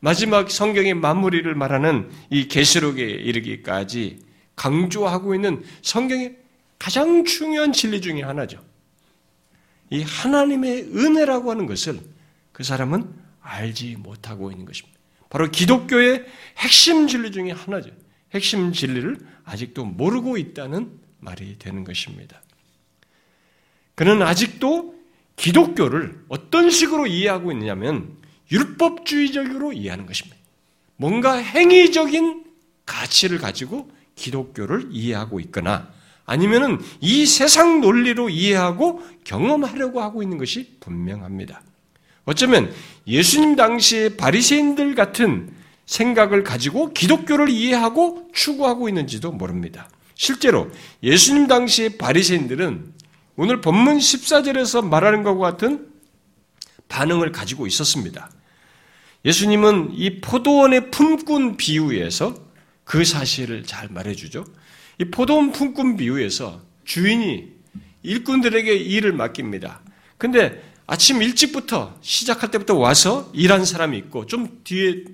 마지막 0.00 0.50
성경의 0.50 0.94
마무리를 0.94 1.54
말하는 1.54 2.10
이 2.30 2.48
계시록에 2.48 3.02
이르기까지 3.02 4.18
강조하고 4.56 5.34
있는 5.34 5.62
성경의 5.82 6.36
가장 6.78 7.24
중요한 7.24 7.72
진리 7.72 8.00
중의 8.00 8.22
하나죠. 8.22 8.64
이 9.90 10.02
하나님의 10.02 10.90
은혜라고 10.94 11.50
하는 11.50 11.66
것을 11.66 12.00
그 12.52 12.64
사람은 12.64 13.06
알지 13.42 13.96
못하고 13.96 14.50
있는 14.50 14.64
것입니다. 14.64 14.98
바로 15.28 15.50
기독교의 15.50 16.24
핵심 16.58 17.06
진리 17.06 17.30
중의 17.30 17.52
하나죠. 17.52 17.90
핵심 18.32 18.72
진리를 18.72 19.18
아직도 19.44 19.84
모르고 19.84 20.38
있다는 20.38 20.90
말이 21.18 21.58
되는 21.58 21.84
것입니다. 21.84 22.42
그는 23.94 24.22
아직도 24.22 24.99
기독교를 25.40 26.20
어떤 26.28 26.68
식으로 26.68 27.06
이해하고 27.06 27.50
있느냐면 27.52 28.10
율법주의적으로 28.52 29.72
이해하는 29.72 30.04
것입니다. 30.04 30.36
뭔가 30.96 31.34
행위적인 31.34 32.44
가치를 32.84 33.38
가지고 33.38 33.90
기독교를 34.16 34.88
이해하고 34.90 35.40
있거나 35.40 35.88
아니면은 36.26 36.78
이 37.00 37.24
세상 37.24 37.80
논리로 37.80 38.28
이해하고 38.28 39.02
경험하려고 39.24 40.02
하고 40.02 40.22
있는 40.22 40.36
것이 40.36 40.76
분명합니다. 40.78 41.62
어쩌면 42.26 42.70
예수님 43.06 43.56
당시의 43.56 44.18
바리새인들 44.18 44.94
같은 44.94 45.50
생각을 45.86 46.44
가지고 46.44 46.92
기독교를 46.92 47.48
이해하고 47.48 48.28
추구하고 48.34 48.90
있는지도 48.90 49.32
모릅니다. 49.32 49.88
실제로 50.14 50.70
예수님 51.02 51.46
당시의 51.46 51.96
바리새인들은 51.96 52.99
오늘 53.36 53.60
본문 53.60 53.98
14절에서 53.98 54.86
말하는 54.86 55.22
것과 55.22 55.52
같은 55.52 55.88
반응을 56.88 57.32
가지고 57.32 57.66
있었습니다. 57.66 58.30
예수님은 59.24 59.90
이 59.94 60.20
포도원의 60.20 60.90
품꾼 60.90 61.56
비유에서 61.56 62.34
그 62.84 63.04
사실을 63.04 63.64
잘 63.64 63.88
말해주죠. 63.88 64.44
이 64.98 65.04
포도원 65.04 65.52
품꾼 65.52 65.96
비유에서 65.96 66.60
주인이 66.84 67.48
일꾼들에게 68.02 68.74
일을 68.74 69.12
맡깁니다. 69.12 69.80
근데 70.18 70.62
아침 70.86 71.22
일찍부터 71.22 71.96
시작할 72.00 72.50
때부터 72.50 72.74
와서 72.74 73.30
일한 73.32 73.64
사람이 73.64 73.96
있고 73.98 74.26
좀 74.26 74.60
뒤에 74.64 75.04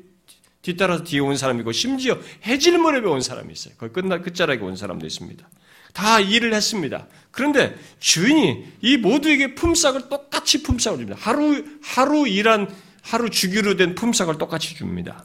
뒤따라서 0.63 1.05
뒤에 1.05 1.21
온 1.21 1.37
사람이 1.37 1.61
있고 1.61 1.73
심지어 1.73 2.19
해질 2.45 2.79
무렵에 2.79 3.07
온 3.07 3.21
사람이 3.21 3.53
있어요. 3.53 3.75
거의 3.77 3.93
끝날 3.93 4.23
끝자락에 4.23 4.63
온 4.63 4.75
사람도 4.75 5.07
있습니다. 5.07 5.49
다 5.97 6.21
일을 6.21 6.53
했습니다. 6.53 7.07
그런데 7.31 7.75
주인이 8.01 8.67
이 8.83 8.99
모두에게 8.99 9.55
품삯을 9.55 10.11
똑같이 10.11 10.63
품삯을 10.63 10.99
줍니다. 10.99 11.19
하루 11.19 11.65
하루 11.83 12.29
일한 12.29 12.69
하루 13.01 13.31
주기로 13.31 13.77
된 13.77 13.95
품삯을 13.95 14.37
똑같이 14.37 14.75
줍니다. 14.75 15.25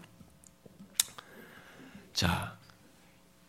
자, 2.14 2.56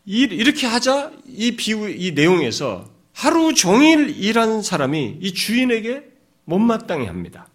이렇게 0.03 0.67
하자 0.67 1.13
이 1.25 1.55
비유 1.55 1.89
이 1.89 2.11
내용에서 2.11 2.91
하루 3.13 3.53
종일 3.53 4.09
일한 4.09 4.61
사람이 4.61 5.19
이 5.21 5.33
주인에게 5.33 6.03
못마땅해 6.43 7.07
합니다. 7.07 7.47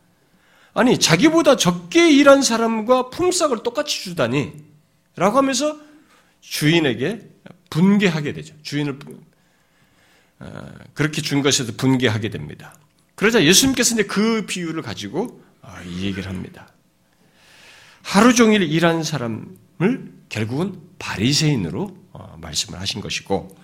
아니 0.72 0.98
자기보다 0.98 1.56
적게 1.56 2.10
일한 2.10 2.40
사람과 2.40 3.10
품삯을 3.10 3.62
똑같이 3.62 4.02
주다니 4.02 4.52
라고 5.14 5.36
하면서 5.36 5.76
주인에게 6.40 7.20
분개하게 7.68 8.32
되죠. 8.32 8.54
주인을 8.62 8.98
어, 9.06 9.27
그렇게 10.94 11.20
준 11.22 11.42
것에도 11.42 11.72
분개하게 11.76 12.30
됩니다. 12.30 12.74
그러자 13.14 13.44
예수님께서 13.44 13.94
이제 13.94 14.04
그 14.04 14.46
비유를 14.46 14.82
가지고 14.82 15.42
아, 15.62 15.82
이 15.82 16.04
얘기를 16.04 16.26
합니다. 16.28 16.68
하루 18.02 18.32
종일 18.32 18.62
일한 18.62 19.02
사람을 19.02 20.12
결국은 20.28 20.80
바리새인으로 20.98 21.96
어, 22.12 22.36
말씀을 22.40 22.80
하신 22.80 23.00
것이고 23.00 23.56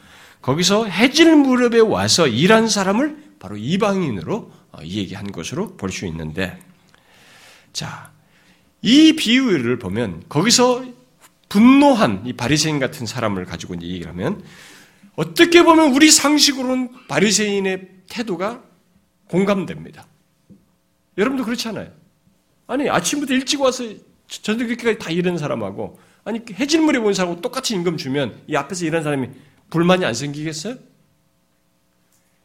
거기서 0.43 0.87
해질 0.87 1.37
무렵에 1.37 1.81
와서 1.81 2.27
일한 2.27 2.69
사람을 2.69 3.37
바로 3.39 3.57
이방인으로 3.57 4.53
어, 4.73 4.79
얘기한 4.83 5.31
것으로 5.33 5.77
볼 5.77 5.91
수 5.91 6.07
있는데 6.07 6.59
자, 7.73 8.13
이 8.83 9.15
비유를 9.17 9.79
보면 9.79 10.25
거기서 10.29 10.85
분노한 11.49 12.23
이 12.27 12.33
바리새인 12.33 12.79
같은 12.81 13.07
사람을 13.07 13.45
가지고 13.47 13.75
이제 13.75 13.87
얘기를 13.87 14.11
하면 14.11 14.43
어떻게 15.17 15.63
보면 15.63 15.93
우리 15.95 16.11
상식으로는 16.11 17.07
바리새인의 17.09 17.89
태도가 18.09 18.63
공감됩니다. 19.29 20.07
여러분도 21.17 21.45
그렇지 21.45 21.69
않아요? 21.69 21.93
아니 22.67 22.89
아침부터 22.89 23.35
일찍 23.35 23.61
와서 23.61 23.85
저녁 24.27 24.67
그렇게까지 24.67 24.99
다 24.99 25.11
일하는 25.11 25.39
사람하고 25.39 25.99
아니 26.25 26.41
해질물에 26.51 27.01
본 27.01 27.15
사람하고 27.15 27.41
똑같이 27.41 27.75
임금 27.75 27.97
주면 27.97 28.43
이 28.49 28.57
앞에서 28.57 28.87
일하는 28.87 29.05
사람이 29.05 29.29
불만이 29.71 30.05
안 30.05 30.15
생기겠어요? 30.15 30.77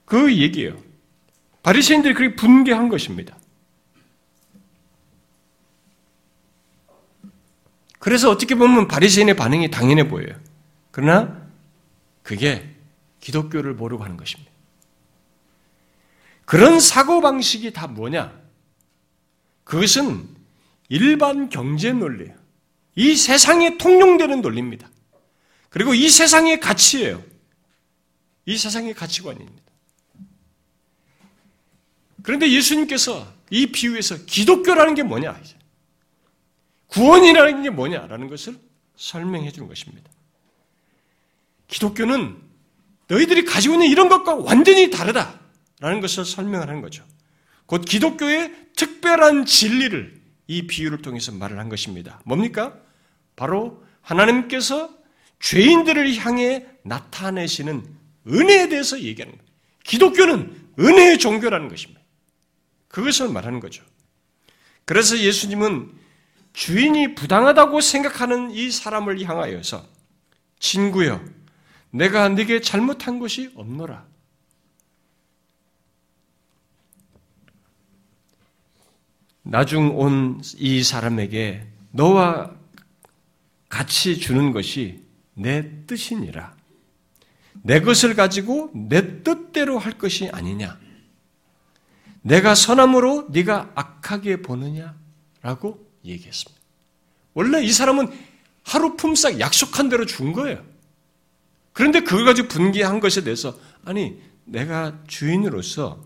그 0.06 0.36
얘기예요. 0.36 0.78
바리새인들이 1.64 2.14
그렇게 2.14 2.36
분개한 2.36 2.90
것입니다. 2.90 3.38
그래서 8.00 8.30
어떻게 8.32 8.56
보면 8.56 8.88
바리새인의 8.88 9.36
반응이 9.36 9.70
당연해 9.72 10.08
보여요. 10.08 10.36
그러나 10.92 11.39
그게 12.30 12.76
기독교를 13.22 13.74
모르고 13.74 14.04
하는 14.04 14.16
것입니다. 14.16 14.52
그런 16.46 16.80
사고 16.80 17.22
방식이 17.22 17.74
다 17.74 17.88
뭐냐? 17.88 18.40
그것은 19.64 20.30
일반 20.90 21.50
경제 21.50 21.92
논리예요. 21.92 22.36
이 22.94 23.16
세상에 23.16 23.80
통용되는 23.80 24.42
논리입니다. 24.42 24.92
그리고 25.72 25.96
이 25.96 26.08
세상의 26.08 26.60
가치예요. 26.60 27.24
이 28.46 28.60
세상의 28.60 28.94
가치관입니다. 28.94 29.64
그런데 32.22 32.52
예수님께서 32.52 33.34
이 33.50 33.72
비유에서 33.72 34.26
기독교라는 34.28 34.94
게 34.94 35.02
뭐냐? 35.02 35.42
구원이라는 36.90 37.64
게 37.64 37.72
뭐냐라는 37.72 38.30
것을 38.30 38.56
설명해 38.98 39.52
주는 39.52 39.68
것입니다. 39.68 40.12
기독교는 41.70 42.38
너희들이 43.08 43.46
가지고 43.46 43.76
있는 43.76 43.88
이런 43.88 44.10
것과 44.10 44.36
완전히 44.36 44.90
다르다라는 44.90 46.02
것을 46.02 46.26
설명하는 46.26 46.82
거죠. 46.82 47.04
곧 47.66 47.86
기독교의 47.86 48.54
특별한 48.76 49.46
진리를 49.46 50.20
이 50.48 50.68
비유를 50.68 51.02
통해서 51.02 51.32
말을 51.32 51.60
한 51.60 51.70
것입니다. 51.70 52.22
뭡니까? 52.26 52.76
바로 53.36 53.84
하나님께서 54.02 54.90
죄인들을 55.40 56.16
향해 56.18 56.66
나타내시는 56.84 57.86
은혜에 58.28 58.70
대해서 58.70 59.00
얘기하는 59.00 59.38
거예요. 59.38 59.50
기독교는 59.84 60.70
은혜의 60.80 61.20
종교라는 61.20 61.70
것입니다. 61.70 62.02
그것을 62.88 63.30
말하는 63.30 63.60
거죠. 63.60 63.84
그래서 64.86 65.18
예수님은 65.18 65.92
주인이 66.54 67.16
부당하다고 67.16 67.80
생각하는 67.82 68.52
이 68.52 68.72
사람을 68.72 69.24
향하여서 69.24 69.86
친구여, 70.60 71.24
내가 71.92 72.30
네게 72.30 72.62
잘못한 72.62 73.20
것이 73.20 73.52
없노라. 73.56 74.08
나중 79.44 79.98
온 79.98 80.42
이 80.58 80.84
사람에게 80.84 81.68
너와 81.92 82.54
같이 83.68 84.20
주는 84.20 84.52
것이 84.52 85.04
내 85.34 85.86
뜻이니라. 85.86 86.56
내 87.64 87.82
것을 87.82 88.16
가지고 88.16 88.72
내 88.74 89.24
뜻대로 89.24 89.80
할 89.80 89.98
것이 89.98 90.30
아니냐. 90.30 90.80
내가 92.22 92.54
선함으로 92.54 93.30
네가 93.32 93.72
악하게 93.76 94.42
보느냐라고 94.42 95.88
얘기했습니다. 96.06 96.62
원래 97.34 97.64
이 97.64 97.72
사람은 97.72 98.12
하루 98.64 98.96
품삯 98.96 99.40
약속한 99.40 99.90
대로 99.90 100.06
준 100.06 100.34
거예요. 100.34 100.64
그런데 101.80 102.02
그걸 102.02 102.26
가지고 102.26 102.50
분개한 102.50 103.00
것에 103.00 103.24
대해서 103.24 103.58
아니 103.86 104.22
내가 104.44 105.02
주인으로서 105.08 106.04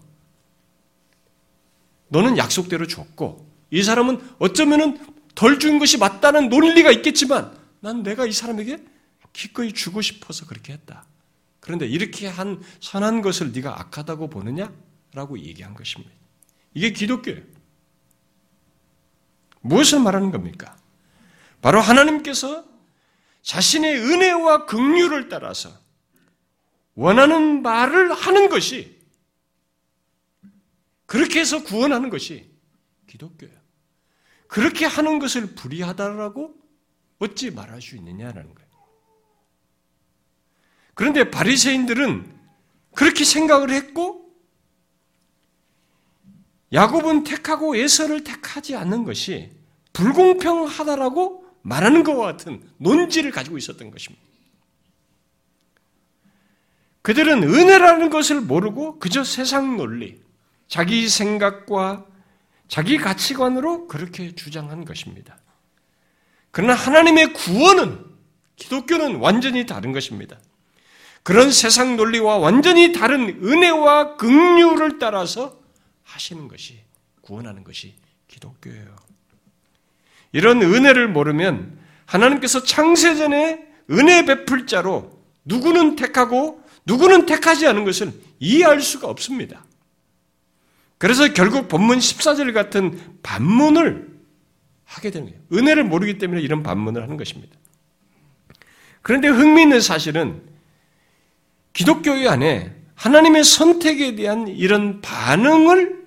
너는 2.09 2.37
약속대로 2.37 2.85
줬고 2.85 3.49
이 3.71 3.81
사람은 3.81 4.21
어쩌면은 4.37 4.99
덜 5.33 5.57
준 5.57 5.79
것이 5.79 5.97
맞다는 5.97 6.49
논리가 6.49 6.91
있겠지만 6.91 7.57
난 7.79 8.03
내가 8.03 8.27
이 8.27 8.31
사람에게 8.31 8.85
기꺼이 9.33 9.73
주고 9.73 10.03
싶어서 10.03 10.45
그렇게 10.45 10.73
했다. 10.73 11.07
그런데 11.59 11.87
이렇게 11.87 12.27
한 12.27 12.61
선한 12.79 13.23
것을 13.23 13.51
네가 13.51 13.79
악하다고 13.79 14.29
보느냐 14.29 14.71
라고 15.15 15.39
얘기한 15.39 15.73
것입니다. 15.73 16.13
이게 16.75 16.91
기독교예요. 16.93 17.41
무엇을 19.61 20.01
말하는 20.01 20.29
겁니까? 20.29 20.77
바로 21.63 21.81
하나님께서 21.81 22.63
자신의 23.43 23.99
은혜와 23.99 24.65
긍휼을 24.65 25.29
따라서 25.29 25.71
원하는 26.95 27.61
말을 27.61 28.13
하는 28.13 28.49
것이 28.49 29.01
그렇게 31.05 31.41
해서 31.41 31.63
구원하는 31.63 32.09
것이 32.09 32.51
기독교예요. 33.07 33.53
그렇게 34.47 34.85
하는 34.85 35.19
것을 35.19 35.55
불의하다라고 35.55 36.55
어찌 37.19 37.51
말할 37.51 37.81
수 37.81 37.95
있느냐라는 37.95 38.55
거예요. 38.55 38.69
그런데 40.93 41.29
바리새인들은 41.29 42.39
그렇게 42.95 43.25
생각을 43.25 43.71
했고 43.71 44.31
야곱은 46.71 47.23
택하고 47.23 47.75
에서를 47.75 48.23
택하지 48.23 48.75
않는 48.75 49.03
것이 49.03 49.51
불공평하다라고 49.93 51.42
말하는 51.63 52.03
것과 52.03 52.23
같은 52.23 52.61
논지를 52.77 53.31
가지고 53.31 53.57
있었던 53.57 53.89
것입니다. 53.89 54.23
그들은 57.01 57.43
은혜라는 57.43 58.09
것을 58.09 58.39
모르고 58.39 58.99
그저 58.99 59.23
세상 59.23 59.75
논리, 59.75 60.21
자기 60.67 61.09
생각과 61.09 62.05
자기 62.67 62.97
가치관으로 62.97 63.87
그렇게 63.87 64.33
주장한 64.35 64.85
것입니다. 64.85 65.37
그러나 66.51 66.75
하나님의 66.75 67.33
구원은 67.33 68.05
기독교는 68.55 69.15
완전히 69.17 69.65
다른 69.65 69.91
것입니다. 69.91 70.39
그런 71.23 71.51
세상 71.51 71.95
논리와 71.95 72.37
완전히 72.37 72.91
다른 72.91 73.27
은혜와 73.43 74.17
긍휼을 74.17 74.99
따라서 74.99 75.59
하시는 76.03 76.47
것이 76.47 76.83
구원하는 77.21 77.63
것이 77.63 77.95
기독교예요. 78.27 79.12
이런 80.33 80.61
은혜를 80.61 81.07
모르면 81.07 81.77
하나님께서 82.05 82.63
창세전에 82.63 83.65
은혜 83.91 84.25
베풀 84.25 84.67
자로 84.67 85.23
누구는 85.45 85.95
택하고 85.95 86.61
누구는 86.85 87.25
택하지 87.25 87.65
않은 87.67 87.85
것을 87.85 88.11
이해할 88.39 88.81
수가 88.81 89.07
없습니다. 89.07 89.63
그래서 90.97 91.33
결국 91.33 91.67
본문 91.67 91.99
14절 91.99 92.53
같은 92.53 92.99
반문을 93.23 94.13
하게 94.85 95.11
되는 95.11 95.27
거예요. 95.27 95.41
은혜를 95.53 95.83
모르기 95.83 96.17
때문에 96.17 96.41
이런 96.41 96.63
반문을 96.63 97.01
하는 97.01 97.17
것입니다. 97.17 97.57
그런데 99.01 99.27
흥미있는 99.27 99.81
사실은 99.81 100.41
기독교의 101.73 102.27
안에 102.27 102.75
하나님의 102.95 103.43
선택에 103.43 104.15
대한 104.15 104.47
이런 104.47 105.01
반응을 105.01 106.03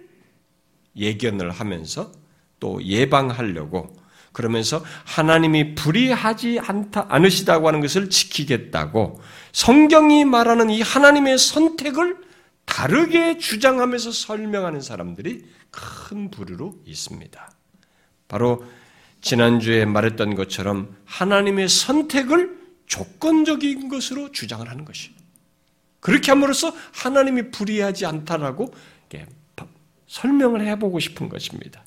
예견을 0.97 1.51
하면서 1.51 2.13
또 2.59 2.83
예방하려고 2.83 3.95
그러면서 4.37 4.85
하나님이 5.07 5.75
불의하지 5.77 6.61
않다, 6.61 7.07
않으시다고 7.09 7.69
하는 7.69 7.81
것을 7.81 8.11
지키겠다고 8.11 9.19
성경이 9.53 10.27
말하는 10.27 10.69
이 10.69 10.83
하나님의 10.83 11.39
선택을 11.39 12.19
다르게 12.67 13.39
주장하면서 13.39 14.13
설명하는 14.13 14.83
사람들이 14.83 15.47
큰 15.71 16.31
부류로 16.31 16.83
있습니다. 16.85 17.51
바로 18.29 18.63
지난주에 19.23 19.87
말했던 19.87 20.35
것처럼 20.35 20.95
하나님의 21.07 21.71
선택을 21.71 22.59
조건적인 22.85 23.89
것으로 23.89 24.33
주장을 24.33 24.69
하는 24.69 24.85
것이. 24.85 25.15
그렇게 26.01 26.31
함으로써 26.31 26.75
하나님이 26.93 27.53
불의하지 27.53 28.05
않다라고 28.05 28.75
설명을 30.09 30.61
해보고 30.67 31.01
싶은 31.01 31.31
것입니다. 31.31 31.86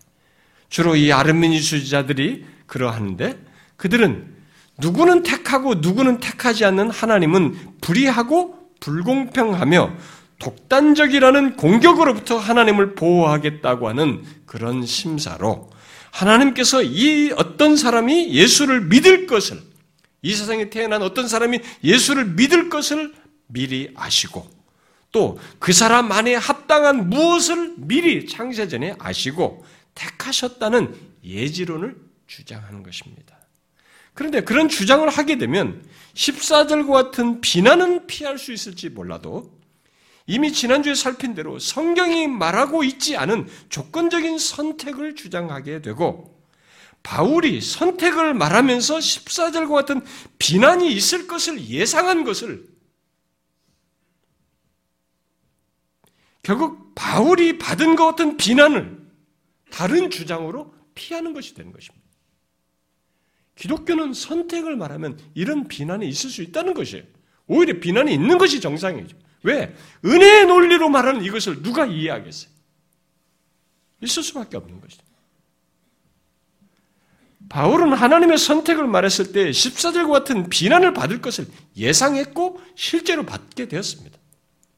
주로 0.69 0.95
이 0.95 1.12
아르미니주자들이 1.12 2.45
그러하는데 2.67 3.38
그들은 3.75 4.36
누구는 4.77 5.23
택하고 5.23 5.75
누구는 5.75 6.19
택하지 6.19 6.63
않는 6.65 6.89
하나님은 6.89 7.58
불의하고 7.82 8.69
불공평하며 8.79 9.93
독단적이라는 10.39 11.58
공격으로부터 11.58 12.38
하나님을 12.38 12.95
보호하겠다고 12.95 13.89
하는 13.89 14.23
그런 14.45 14.86
심사로 14.86 15.69
하나님께서 16.12 16.82
이 16.82 17.32
어떤 17.36 17.75
사람이 17.75 18.34
예수를 18.34 18.82
믿을 18.86 19.27
것을 19.27 19.62
이 20.21 20.34
세상에 20.34 20.69
태어난 20.69 21.01
어떤 21.01 21.27
사람이 21.27 21.60
예수를 21.84 22.25
믿을 22.25 22.69
것을 22.69 23.13
미리 23.47 23.91
아시고 23.95 24.49
또 25.12 25.38
그 25.60 25.73
사람 25.73 26.12
안에 26.12 26.36
합당한 26.36 27.10
무엇을 27.10 27.73
미리 27.77 28.25
창세 28.27 28.67
전에 28.67 28.95
아시고 28.99 29.65
택하셨다는 29.99 30.95
예지론을 31.23 31.97
주장하는 32.25 32.83
것입니다. 32.83 33.38
그런데 34.13 34.41
그런 34.41 34.69
주장을 34.69 35.07
하게 35.09 35.38
되면 35.38 35.85
14절과 36.13 36.91
같은 36.91 37.41
비난은 37.41 38.07
피할 38.07 38.38
수 38.38 38.53
있을지 38.53 38.89
몰라도 38.89 39.59
이미 40.25 40.53
지난주에 40.53 40.93
살핀 40.93 41.35
대로 41.35 41.59
성경이 41.59 42.27
말하고 42.27 42.83
있지 42.83 43.17
않은 43.17 43.47
조건적인 43.69 44.38
선택을 44.38 45.15
주장하게 45.15 45.81
되고 45.81 46.39
바울이 47.01 47.62
선택을 47.62 48.33
말하면서 48.33 48.97
14절과 48.97 49.73
같은 49.73 50.01
비난이 50.38 50.91
있을 50.93 51.27
것을 51.27 51.65
예상한 51.67 52.23
것을 52.23 52.67
결국 56.43 56.93
바울이 56.95 57.57
받은 57.57 57.95
것 57.95 58.05
같은 58.05 58.38
비난을 58.38 58.98
다른 59.71 60.10
주장으로 60.10 60.73
피하는 60.95 61.34
것이 61.34 61.53
되는 61.53 61.71
것입니다. 61.71 62.05
기독교는 63.55 64.13
선택을 64.13 64.75
말하면 64.77 65.19
이런 65.34 65.67
비난이 65.67 66.08
있을 66.08 66.29
수 66.29 66.41
있다는 66.41 66.73
것이에요. 66.73 67.03
오히려 67.47 67.79
비난이 67.79 68.13
있는 68.13 68.38
것이 68.38 68.62
정상이죠. 68.62 69.17
왜? 69.43 69.75
은혜의 70.05 70.45
논리로 70.45 70.89
말하는 70.89 71.23
이것을 71.23 71.62
누가 71.62 71.86
이해하겠어요? 71.86 72.51
있을 74.01 74.23
수밖에 74.23 74.58
없는 74.58 74.79
것이죠. 74.79 75.03
바울은 77.49 77.93
하나님의 77.93 78.38
선택을 78.38 78.88
말했을 78.88 79.32
때 79.32 79.49
14절과 79.49 80.12
같은 80.12 80.49
비난을 80.49 80.93
받을 80.93 81.19
것을 81.19 81.47
예상했고 81.75 82.62
실제로 82.75 83.25
받게 83.25 83.67
되었습니다. 83.67 84.17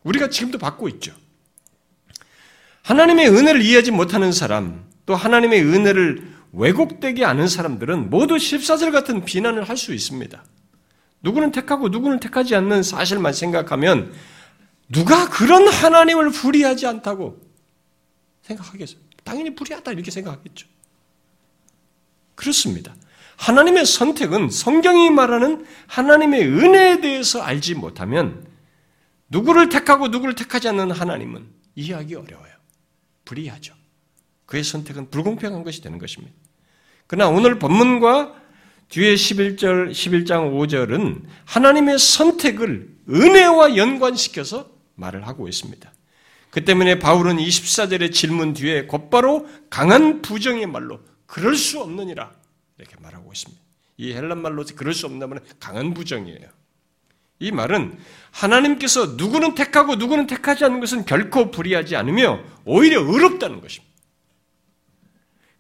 우리가 0.03 0.29
지금도 0.29 0.57
받고 0.57 0.87
있죠. 0.89 1.13
하나님의 2.83 3.29
은혜를 3.29 3.61
이해하지 3.61 3.91
못하는 3.91 4.31
사람, 4.31 4.85
또 5.05 5.15
하나님의 5.15 5.61
은혜를 5.63 6.31
왜곡되게 6.53 7.23
아는 7.25 7.47
사람들은 7.47 8.09
모두 8.09 8.35
14절 8.35 8.91
같은 8.91 9.23
비난을 9.23 9.67
할 9.69 9.77
수 9.77 9.93
있습니다. 9.93 10.43
누구는 11.23 11.51
택하고 11.51 11.89
누구는 11.89 12.19
택하지 12.19 12.55
않는 12.55 12.83
사실만 12.83 13.33
생각하면 13.33 14.11
누가 14.89 15.29
그런 15.29 15.67
하나님을 15.67 16.31
불의하지 16.31 16.87
않다고 16.87 17.39
생각하겠어요? 18.41 18.99
당연히 19.23 19.55
불의하다 19.55 19.91
이렇게 19.91 20.11
생각하겠죠. 20.11 20.67
그렇습니다. 22.35 22.95
하나님의 23.37 23.85
선택은 23.85 24.49
성경이 24.49 25.09
말하는 25.11 25.65
하나님의 25.87 26.43
은혜에 26.47 27.01
대해서 27.01 27.41
알지 27.41 27.75
못하면 27.75 28.45
누구를 29.29 29.69
택하고 29.69 30.09
누구를 30.09 30.35
택하지 30.35 30.67
않는 30.69 30.91
하나님은 30.91 31.47
이해하기 31.75 32.15
어려워요. 32.15 32.50
불이하죠. 33.31 33.73
그의 34.45 34.63
선택은 34.63 35.09
불공평한 35.09 35.63
것이 35.63 35.81
되는 35.81 35.97
것입니다. 35.97 36.35
그러나 37.07 37.29
오늘 37.29 37.59
본문과 37.59 38.35
뒤에 38.89 39.15
11절, 39.15 39.91
11장 39.91 40.51
5절은 40.53 41.23
하나님의 41.45 41.97
선택을 41.97 42.89
은혜와 43.09 43.77
연관시켜서 43.77 44.69
말을 44.95 45.25
하고 45.27 45.47
있습니다. 45.47 45.91
그 46.49 46.65
때문에 46.65 46.99
바울은 46.99 47.37
24절의 47.37 48.11
질문 48.11 48.53
뒤에 48.53 48.85
곧바로 48.85 49.47
강한 49.69 50.21
부정의 50.21 50.67
말로 50.67 50.99
그럴 51.25 51.55
수 51.55 51.79
없느니라 51.79 52.33
이렇게 52.77 52.95
말하고 52.99 53.31
있습니다. 53.31 53.61
이 53.97 54.11
헬란 54.11 54.41
말로 54.41 54.65
그럴 54.75 54.93
수 54.93 55.05
없다면 55.05 55.39
강한 55.59 55.93
부정이에요. 55.93 56.49
이 57.39 57.51
말은 57.51 57.97
하나님께서 58.31 59.13
누구는 59.17 59.55
택하고 59.55 59.95
누구는 59.95 60.27
택하지 60.27 60.65
않는 60.65 60.79
것은 60.79 61.05
결코 61.05 61.51
불의하지 61.51 61.95
않으며 61.95 62.39
오히려 62.65 63.01
의롭다는 63.01 63.61
것입니다. 63.61 63.91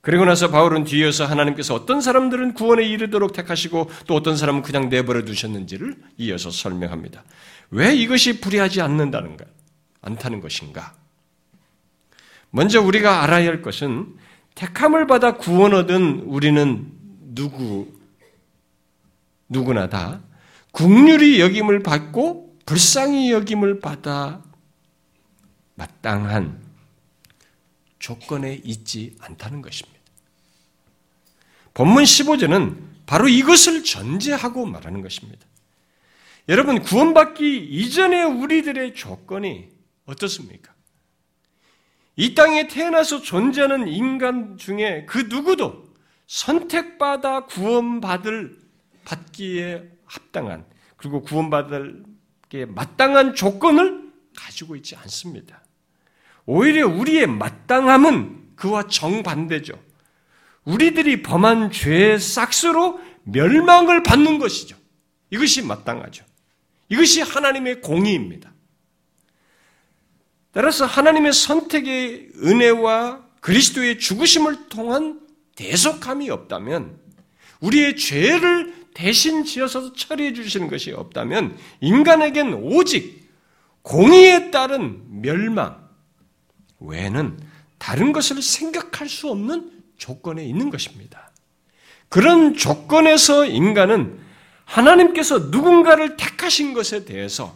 그리고 0.01 0.25
나서 0.25 0.49
바울은 0.49 0.83
뒤에서 0.85 1.25
하나님께서 1.25 1.75
어떤 1.75 2.01
사람들은 2.01 2.55
구원에 2.55 2.83
이르도록 2.83 3.33
택하시고 3.33 3.89
또 4.07 4.15
어떤 4.15 4.35
사람은 4.35 4.63
그냥 4.63 4.89
내버려 4.89 5.23
두셨는지를 5.25 5.95
이어서 6.17 6.49
설명합니다. 6.49 7.23
왜 7.69 7.93
이것이 7.95 8.41
불의하지 8.41 8.81
않는다는가? 8.81 9.45
않다는 10.01 10.41
것인가? 10.41 10.95
먼저 12.49 12.81
우리가 12.81 13.21
알아야 13.21 13.47
할 13.47 13.61
것은 13.61 14.15
택함을 14.55 15.05
받아 15.05 15.37
구원 15.37 15.73
얻은 15.73 16.23
우리는 16.25 16.91
누구, 17.33 17.87
누구나 19.47 19.87
다 19.87 20.19
국률이 20.71 21.39
여김을 21.39 21.83
받고 21.83 22.50
불쌍히 22.71 23.33
여김을 23.33 23.81
받아 23.81 24.41
마땅한 25.75 26.57
조건에 27.99 28.61
있지 28.63 29.17
않다는 29.19 29.61
것입니다. 29.61 29.99
본문 31.73 32.05
15절은 32.05 32.77
바로 33.05 33.27
이것을 33.27 33.83
전제하고 33.83 34.65
말하는 34.65 35.01
것입니다. 35.01 35.45
여러분, 36.47 36.81
구원받기 36.81 37.57
이전의 37.57 38.23
우리들의 38.23 38.95
조건이 38.95 39.67
어떻습니까? 40.05 40.73
이 42.15 42.35
땅에 42.35 42.69
태어나서 42.69 43.21
존재하는 43.21 43.89
인간 43.89 44.57
중에 44.57 45.05
그 45.09 45.17
누구도 45.29 45.93
선택받아 46.27 47.47
구원받을 47.47 48.57
받기에 49.03 49.91
합당한 50.05 50.65
그리고 50.95 51.21
구원받을 51.21 52.10
게 52.51 52.65
마땅한 52.65 53.33
조건을 53.33 54.11
가지고 54.35 54.75
있지 54.75 54.97
않습니다. 54.97 55.63
오히려 56.45 56.85
우리의 56.85 57.25
마땅함은 57.25 58.55
그와 58.57 58.87
정반대죠. 58.87 59.81
우리들이 60.65 61.23
범한 61.23 61.71
죄의 61.71 62.19
싹스로 62.19 62.99
멸망을 63.23 64.03
받는 64.03 64.37
것이죠. 64.37 64.75
이것이 65.29 65.61
마땅하죠. 65.61 66.25
이것이 66.89 67.21
하나님의 67.21 67.79
공의입니다. 67.79 68.51
따라서 70.51 70.85
하나님의 70.85 71.31
선택의 71.31 72.31
은혜와 72.43 73.25
그리스도의 73.39 73.97
죽으심을 73.97 74.67
통한 74.67 75.21
대속함이 75.55 76.29
없다면 76.29 76.99
우리의 77.61 77.95
죄를 77.95 78.80
대신 78.93 79.43
지어서 79.43 79.93
처리해 79.93 80.33
주시는 80.33 80.67
것이 80.67 80.91
없다면 80.91 81.57
인간에겐 81.79 82.53
오직 82.53 83.29
공의에 83.81 84.51
따른 84.51 85.21
멸망 85.21 85.89
외에는 86.79 87.39
다른 87.77 88.11
것을 88.11 88.41
생각할 88.41 89.09
수 89.09 89.29
없는 89.29 89.71
조건에 89.97 90.45
있는 90.45 90.69
것입니다. 90.69 91.31
그런 92.09 92.55
조건에서 92.55 93.45
인간은 93.45 94.19
하나님께서 94.65 95.39
누군가를 95.39 96.17
택하신 96.17 96.73
것에 96.73 97.05
대해서 97.05 97.55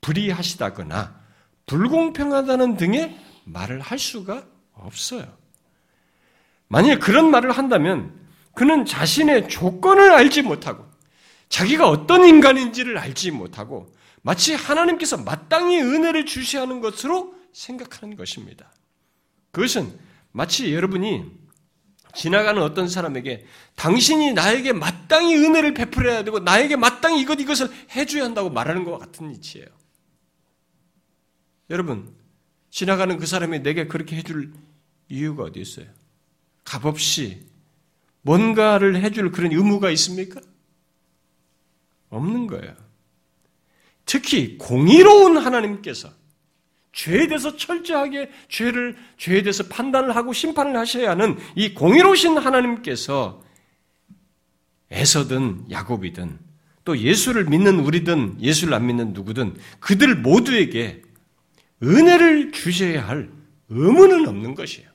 불의하시다거나 0.00 1.14
불공평하다는 1.66 2.76
등의 2.76 3.18
말을 3.44 3.80
할 3.80 3.98
수가 3.98 4.44
없어요. 4.74 5.26
만일 6.68 6.98
그런 6.98 7.30
말을 7.30 7.52
한다면 7.52 8.12
그는 8.54 8.84
자신의 8.84 9.48
조건을 9.48 10.12
알지 10.12 10.42
못하고 10.42 10.86
자기가 11.48 11.88
어떤 11.88 12.24
인간인지를 12.24 12.98
알지 12.98 13.30
못하고 13.30 13.92
마치 14.22 14.54
하나님께서 14.54 15.18
마땅히 15.18 15.80
은혜를 15.80 16.24
주시하는 16.24 16.80
것으로 16.80 17.34
생각하는 17.52 18.16
것입니다. 18.16 18.72
그것은 19.50 19.98
마치 20.32 20.74
여러분이 20.74 21.24
지나가는 22.14 22.60
어떤 22.62 22.88
사람에게 22.88 23.44
당신이 23.76 24.32
나에게 24.32 24.72
마땅히 24.72 25.36
은혜를 25.36 25.74
베풀어야 25.74 26.24
되고 26.24 26.38
나에게 26.38 26.76
마땅히 26.76 27.20
이것 27.20 27.40
이것을 27.40 27.68
해줘야 27.94 28.24
한다고 28.24 28.50
말하는 28.50 28.84
것과 28.84 28.98
같은 28.98 29.32
이치예요. 29.32 29.66
여러분 31.70 32.14
지나가는 32.70 33.16
그 33.18 33.26
사람이 33.26 33.62
내게 33.62 33.86
그렇게 33.86 34.16
해줄 34.16 34.52
이유가 35.08 35.44
어디 35.44 35.60
있어요? 35.60 35.86
값없이 36.64 37.46
뭔가를 38.24 39.02
해줄 39.02 39.30
그런 39.30 39.52
의무가 39.52 39.90
있습니까? 39.90 40.40
없는 42.08 42.46
거예요. 42.46 42.74
특히 44.06 44.56
공의로운 44.58 45.36
하나님께서 45.36 46.10
죄에 46.92 47.26
대해서 47.26 47.56
철저하게 47.56 48.30
죄를 48.48 48.96
죄에 49.18 49.42
대해서 49.42 49.64
판단을 49.64 50.16
하고 50.16 50.32
심판을 50.32 50.76
하셔야 50.76 51.10
하는 51.10 51.36
이 51.54 51.74
공의로우신 51.74 52.38
하나님께서 52.38 53.42
에서든 54.90 55.70
야곱이든 55.70 56.38
또 56.84 56.98
예수를 56.98 57.44
믿는 57.44 57.80
우리든 57.80 58.40
예수를 58.40 58.74
안 58.74 58.86
믿는 58.86 59.12
누구든 59.12 59.56
그들 59.80 60.16
모두에게 60.16 61.02
은혜를 61.82 62.52
주셔야 62.52 63.06
할 63.06 63.30
의무는 63.68 64.28
없는 64.28 64.54
것이에요. 64.54 64.93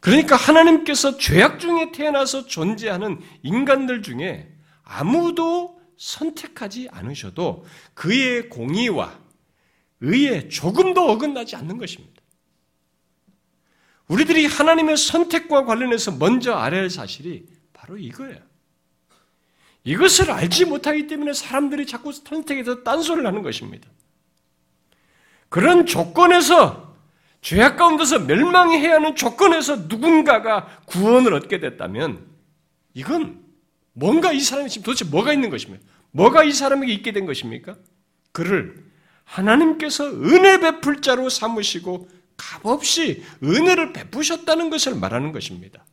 그러니까 0.00 0.36
하나님께서 0.36 1.18
죄악 1.18 1.58
중에 1.58 1.92
태어나서 1.92 2.46
존재하는 2.46 3.20
인간들 3.42 4.02
중에 4.02 4.52
아무도 4.84 5.80
선택하지 5.96 6.88
않으셔도 6.90 7.64
그의 7.94 8.48
공의와 8.48 9.18
의에 10.00 10.48
조금도 10.48 11.10
어긋나지 11.10 11.56
않는 11.56 11.78
것입니다. 11.78 12.22
우리들이 14.06 14.46
하나님의 14.46 14.96
선택과 14.96 15.64
관련해서 15.64 16.12
먼저 16.12 16.54
알아야 16.54 16.82
할 16.82 16.90
사실이 16.90 17.46
바로 17.72 17.98
이거예요. 17.98 18.38
이것을 19.84 20.30
알지 20.30 20.66
못하기 20.66 21.06
때문에 21.06 21.32
사람들이 21.32 21.86
자꾸 21.86 22.12
선택에서 22.12 22.82
딴소리를 22.82 23.26
하는 23.26 23.42
것입니다. 23.42 23.88
그런 25.48 25.86
조건에서 25.86 26.87
죄악 27.40 27.76
가운데서 27.76 28.20
멸망해야 28.20 28.94
하는 28.94 29.14
조건에서 29.14 29.76
누군가가 29.88 30.82
구원을 30.86 31.34
얻게 31.34 31.60
됐다면 31.60 32.26
이건 32.94 33.40
뭔가 33.92 34.32
이 34.32 34.40
사람이 34.40 34.68
지금 34.68 34.84
도대체 34.84 35.04
뭐가 35.04 35.32
있는 35.32 35.50
것입니까? 35.50 35.84
뭐가 36.10 36.44
이 36.44 36.52
사람에게 36.52 36.92
있게 36.94 37.12
된 37.12 37.26
것입니까? 37.26 37.76
그를 38.32 38.84
하나님께서 39.24 40.10
은혜 40.10 40.58
베풀 40.58 41.00
자로 41.00 41.28
삼으시고 41.28 42.08
값없이 42.36 43.24
은혜를 43.42 43.92
베푸셨다는 43.92 44.70
것을 44.70 44.94
말하는 44.94 45.32
것입니다. 45.32 45.84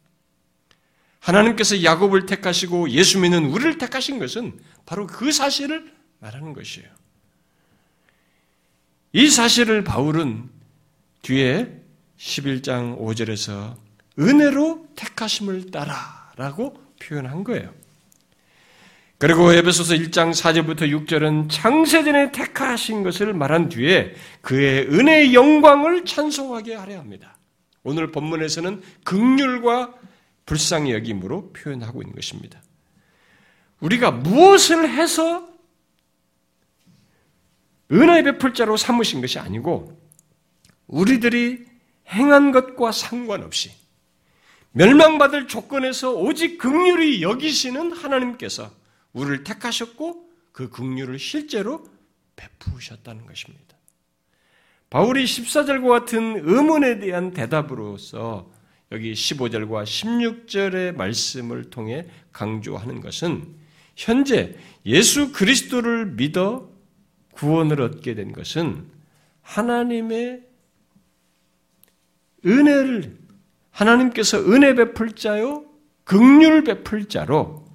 하나님께서 1.19 1.83
야곱을 1.83 2.27
택하시고 2.27 2.91
예수 2.91 3.19
믿는 3.19 3.45
우리를 3.45 3.79
택하신 3.79 4.19
것은 4.19 4.59
바로 4.85 5.07
그 5.07 5.31
사실을 5.31 5.91
말하는 6.19 6.53
것이에요. 6.53 6.87
이 9.13 9.29
사실을 9.29 9.83
바울은 9.83 10.54
뒤에 11.25 11.67
11장 12.19 12.99
5절에서 12.99 13.75
은혜로 14.19 14.89
택하심을 14.95 15.71
따라라고 15.71 16.79
표현한 17.01 17.43
거예요. 17.43 17.73
그리고 19.17 19.51
에베소서 19.51 19.95
1장 19.95 20.31
4절부터 20.31 20.81
6절은 21.07 21.47
창세전에 21.49 22.31
택하신 22.31 23.01
것을 23.01 23.33
말한 23.33 23.69
뒤에 23.69 24.13
그의 24.41 24.87
은혜의 24.87 25.33
영광을 25.33 26.05
찬송하게 26.05 26.75
하려 26.75 26.99
합니다. 26.99 27.35
오늘 27.83 28.11
본문에서는 28.11 28.83
극률과 29.03 29.95
불쌍히 30.45 30.93
여김으로 30.93 31.53
표현하고 31.53 32.03
있는 32.03 32.13
것입니다. 32.13 32.61
우리가 33.79 34.11
무엇을 34.11 34.89
해서 34.89 35.49
은혜의 37.91 38.23
베풀자로 38.23 38.77
삼으신 38.77 39.21
것이 39.21 39.39
아니고 39.39 40.04
우리들이 40.87 41.65
행한 42.09 42.51
것과 42.51 42.91
상관없이 42.91 43.71
멸망받을 44.71 45.47
조건에서 45.47 46.13
오직 46.13 46.57
극률이 46.57 47.21
여기시는 47.21 47.93
하나님께서 47.93 48.69
우리를 49.13 49.43
택하셨고 49.43 50.29
그 50.51 50.69
긍휼을 50.69 51.17
실제로 51.17 51.85
베푸셨다는 52.35 53.25
것입니다. 53.25 53.75
바울이 54.89 55.23
14절과 55.23 55.89
같은 55.89 56.41
의문에 56.45 56.99
대한 56.99 57.31
대답으로서 57.31 58.51
여기 58.91 59.13
15절과 59.13 59.83
16절의 59.83 60.95
말씀을 60.95 61.69
통해 61.69 62.07
강조하는 62.31 63.01
것은 63.01 63.55
현재 63.95 64.55
예수 64.85 65.31
그리스도를 65.31 66.05
믿어 66.05 66.69
구원을 67.33 67.81
얻게 67.81 68.13
된 68.13 68.31
것은 68.31 68.85
하나님의 69.41 70.43
은혜를 72.45 73.17
하나님께서 73.71 74.39
은혜 74.51 74.73
베풀 74.73 75.13
자요 75.13 75.65
극률 76.03 76.63
베풀 76.63 77.09
자로 77.09 77.65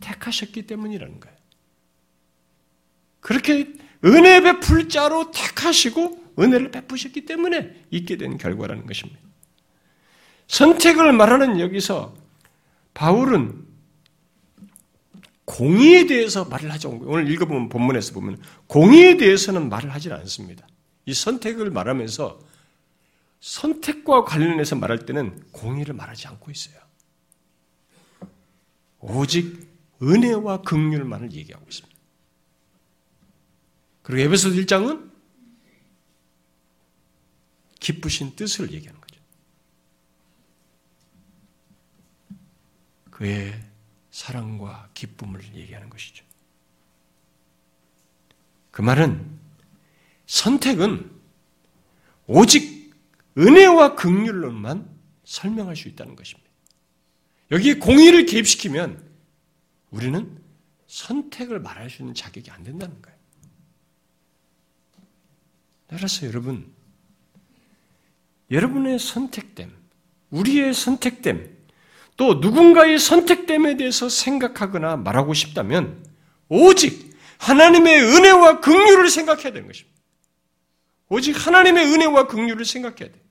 택하셨기 0.00 0.66
때문이라는 0.66 1.20
거예요. 1.20 1.36
그렇게 3.20 3.72
은혜 4.04 4.40
베풀 4.40 4.88
자로 4.88 5.30
택하시고 5.30 6.24
은혜를 6.38 6.70
베푸셨기 6.70 7.26
때문에 7.26 7.86
있게 7.90 8.16
된 8.16 8.36
결과라는 8.36 8.86
것입니다. 8.86 9.20
선택을 10.46 11.12
말하는 11.12 11.60
여기서 11.60 12.14
바울은 12.92 13.64
공의에 15.44 16.06
대해서 16.06 16.44
말을 16.44 16.72
하죠. 16.72 16.98
오늘 17.02 17.30
읽어보면 17.30 17.68
본문에서 17.68 18.14
보면 18.14 18.40
공의에 18.66 19.16
대해서는 19.16 19.68
말을 19.68 19.92
하지 19.92 20.12
않습니다. 20.12 20.66
이 21.06 21.14
선택을 21.14 21.70
말하면서 21.70 22.40
선택과 23.44 24.24
관련해서 24.24 24.74
말할 24.74 25.04
때는 25.04 25.38
공의를 25.52 25.92
말하지 25.92 26.28
않고 26.28 26.50
있어요. 26.50 26.80
오직 29.00 29.68
은혜와 30.02 30.62
긍휼만을 30.62 31.30
얘기하고 31.32 31.62
있습니다. 31.68 31.94
그리고 34.02 34.22
에베소 34.22 34.48
1장은 34.48 35.12
기쁘신 37.80 38.34
뜻을 38.34 38.72
얘기하는 38.72 38.98
거죠. 38.98 39.20
그의 43.10 43.62
사랑과 44.10 44.88
기쁨을 44.94 45.54
얘기하는 45.54 45.90
것이죠. 45.90 46.24
그 48.70 48.80
말은 48.80 49.38
선택은 50.24 51.10
오직 52.26 52.73
은혜와 53.36 53.94
긍휼로만 53.96 54.88
설명할 55.24 55.76
수 55.76 55.88
있다는 55.88 56.16
것입니다. 56.16 56.50
여기에 57.50 57.74
공의를 57.74 58.26
개입시키면 58.26 59.02
우리는 59.90 60.38
선택을 60.86 61.60
말할 61.60 61.90
수 61.90 62.02
있는 62.02 62.14
자격이 62.14 62.50
안 62.50 62.62
된다는 62.62 63.00
거예요. 63.02 63.18
따라서 65.86 66.26
여러분, 66.26 66.72
여러분의 68.50 68.98
선택됨, 68.98 69.72
우리의 70.30 70.74
선택됨, 70.74 71.54
또 72.16 72.34
누군가의 72.34 72.98
선택됨에 72.98 73.76
대해서 73.76 74.08
생각하거나 74.08 74.96
말하고 74.96 75.34
싶다면 75.34 76.04
오직 76.48 77.14
하나님의 77.38 78.02
은혜와 78.02 78.60
긍휼을 78.60 79.08
생각해야 79.08 79.52
되는 79.52 79.66
것입니다. 79.66 79.94
오직 81.08 81.46
하나님의 81.46 81.84
은혜와 81.92 82.26
긍휼을 82.28 82.64
생각해야 82.64 83.12
돼. 83.12 83.23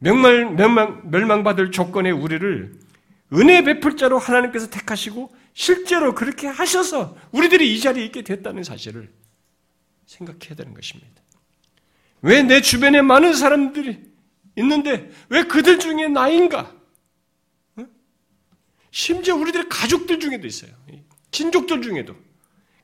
멸망, 0.00 0.56
멸망, 0.56 1.10
멸망받을 1.10 1.70
조건의 1.70 2.12
우리를 2.12 2.72
은혜 3.34 3.62
베풀 3.62 3.96
자로 3.96 4.18
하나님께서 4.18 4.68
택하시고 4.70 5.32
실제로 5.54 6.14
그렇게 6.14 6.46
하셔서 6.48 7.16
우리들이 7.32 7.74
이 7.74 7.80
자리에 7.80 8.04
있게 8.06 8.22
됐다는 8.22 8.64
사실을 8.64 9.12
생각해야 10.06 10.56
되는 10.56 10.74
것입니다. 10.74 11.22
왜 12.22 12.42
내 12.42 12.60
주변에 12.60 13.02
많은 13.02 13.34
사람들이 13.34 14.00
있는데 14.56 15.10
왜 15.28 15.44
그들 15.44 15.78
중에 15.78 16.08
나인가? 16.08 16.74
심지어 18.90 19.36
우리들의 19.36 19.68
가족들 19.68 20.18
중에도 20.18 20.46
있어요. 20.46 20.72
친족들 21.30 21.80
중에도 21.82 22.16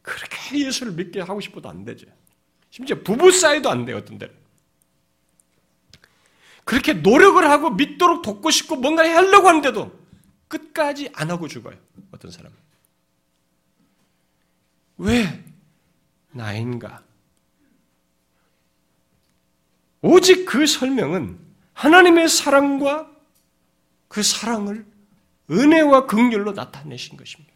그렇게 0.03 0.65
예수를 0.65 0.93
믿게 0.93 1.21
하고 1.21 1.41
싶어도 1.41 1.69
안 1.69 1.85
되죠. 1.85 2.07
심지어 2.71 2.97
부부 3.03 3.33
사이도 3.33 3.69
안 3.69 3.85
돼요, 3.85 3.97
어떤 3.97 4.19
데는. 4.19 4.33
그렇게 6.67 6.95
노력을 6.95 7.49
하고 7.49 7.71
믿도록 7.71 8.23
돕고 8.23 8.51
싶고 8.51 8.75
뭔가 8.75 9.03
하려고 9.03 9.49
하는데도 9.49 9.97
끝까지 10.49 11.11
안 11.15 11.31
하고 11.31 11.47
죽어요. 11.47 11.79
어떤 12.11 12.33
사람은. 12.33 12.57
왜 14.99 15.45
나인가? 16.33 17.05
오직 20.03 20.45
그 20.45 20.67
설명은 20.67 21.39
하나님의 21.73 22.29
사랑과 22.29 23.09
그 24.09 24.25
사랑을 24.25 24.85
은혜와 25.49 26.07
극률로 26.07 26.51
나타내신 26.51 27.17
것입니다. 27.17 27.55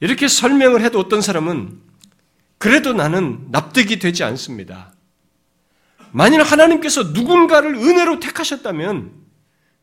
이렇게 0.00 0.28
설명을 0.28 0.82
해도 0.82 0.98
어떤 0.98 1.22
사람은 1.22 1.80
그래도 2.58 2.92
나는 2.92 3.50
납득이 3.50 3.98
되지 3.98 4.22
않습니다. 4.22 4.92
만일 6.12 6.42
하나님께서 6.42 7.04
누군가를 7.04 7.74
은혜로 7.74 8.20
택하셨다면 8.20 9.12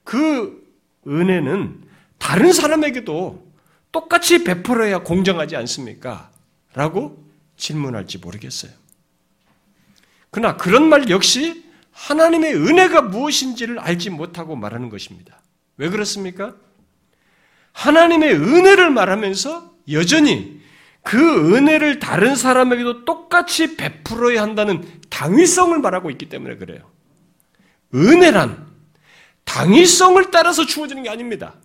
그 0.03 0.65
은혜는 1.07 1.83
다른 2.17 2.53
사람에게도 2.53 3.47
똑같이 3.91 4.43
베풀어야 4.43 4.99
공정하지 4.99 5.55
않습니까? 5.55 6.29
라고 6.73 7.25
질문할지 7.55 8.17
모르겠어요. 8.19 8.71
그러나 10.29 10.57
그런 10.57 10.89
말 10.89 11.09
역시 11.09 11.63
하나님의 11.91 12.55
은혜가 12.55 13.01
무엇인지를 13.03 13.79
알지 13.79 14.11
못하고 14.11 14.55
말하는 14.55 14.89
것입니다. 14.89 15.41
왜 15.77 15.89
그렇습니까? 15.89 16.55
하나님의 17.71 18.33
은혜를 18.35 18.89
말하면서 18.91 19.75
여전히 19.91 20.56
그 21.07 21.55
은혜를 21.55 21.99
다른 21.99 22.35
사람에게도 22.35 23.05
똑같이 23.05 23.77
베풀어야 23.77 24.41
한다는 24.41 24.85
당위성을 25.09 25.79
말하고 25.79 26.11
있기 26.11 26.27
때문에 26.27 26.57
그래요. 26.57 26.91
은혜란 27.95 28.67
당위성을 29.45 30.31
따라서 30.31 30.65
주어지는 30.65 31.03
게 31.03 31.09
아닙니다. 31.09 31.55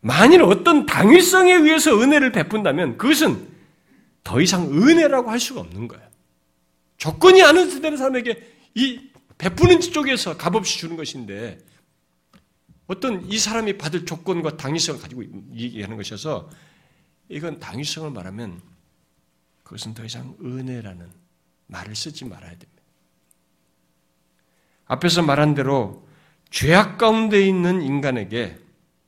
만일 0.00 0.42
어떤 0.42 0.84
당위성에 0.84 1.52
의해서 1.52 1.96
은혜를 1.96 2.32
베푼다면 2.32 2.98
그것은 2.98 3.46
더 4.24 4.40
이상 4.40 4.72
은혜라고 4.72 5.30
할 5.30 5.38
수가 5.38 5.60
없는 5.60 5.86
거예요. 5.86 6.04
조건이 6.96 7.40
아는 7.44 7.80
되는 7.80 7.96
사람에게 7.96 8.52
이 8.74 9.00
베푸는 9.38 9.80
쪽에서 9.80 10.36
값없이 10.36 10.78
주는 10.78 10.96
것인데 10.96 11.58
어떤 12.88 13.24
이 13.30 13.38
사람이 13.38 13.78
받을 13.78 14.04
조건과 14.04 14.56
당위성을 14.56 15.00
가지고 15.00 15.22
얘기하는 15.54 15.96
것이어서 15.96 16.50
이건 17.28 17.58
당위성을 17.58 18.10
말하면 18.10 18.60
그것은 19.62 19.94
더 19.94 20.04
이상 20.04 20.36
은혜라는 20.42 21.10
말을 21.66 21.96
쓰지 21.96 22.24
말아야 22.24 22.50
됩니다. 22.50 22.82
앞에서 24.86 25.22
말한 25.22 25.54
대로 25.54 26.06
죄악 26.50 26.98
가운데 26.98 27.46
있는 27.46 27.82
인간에게 27.82 28.58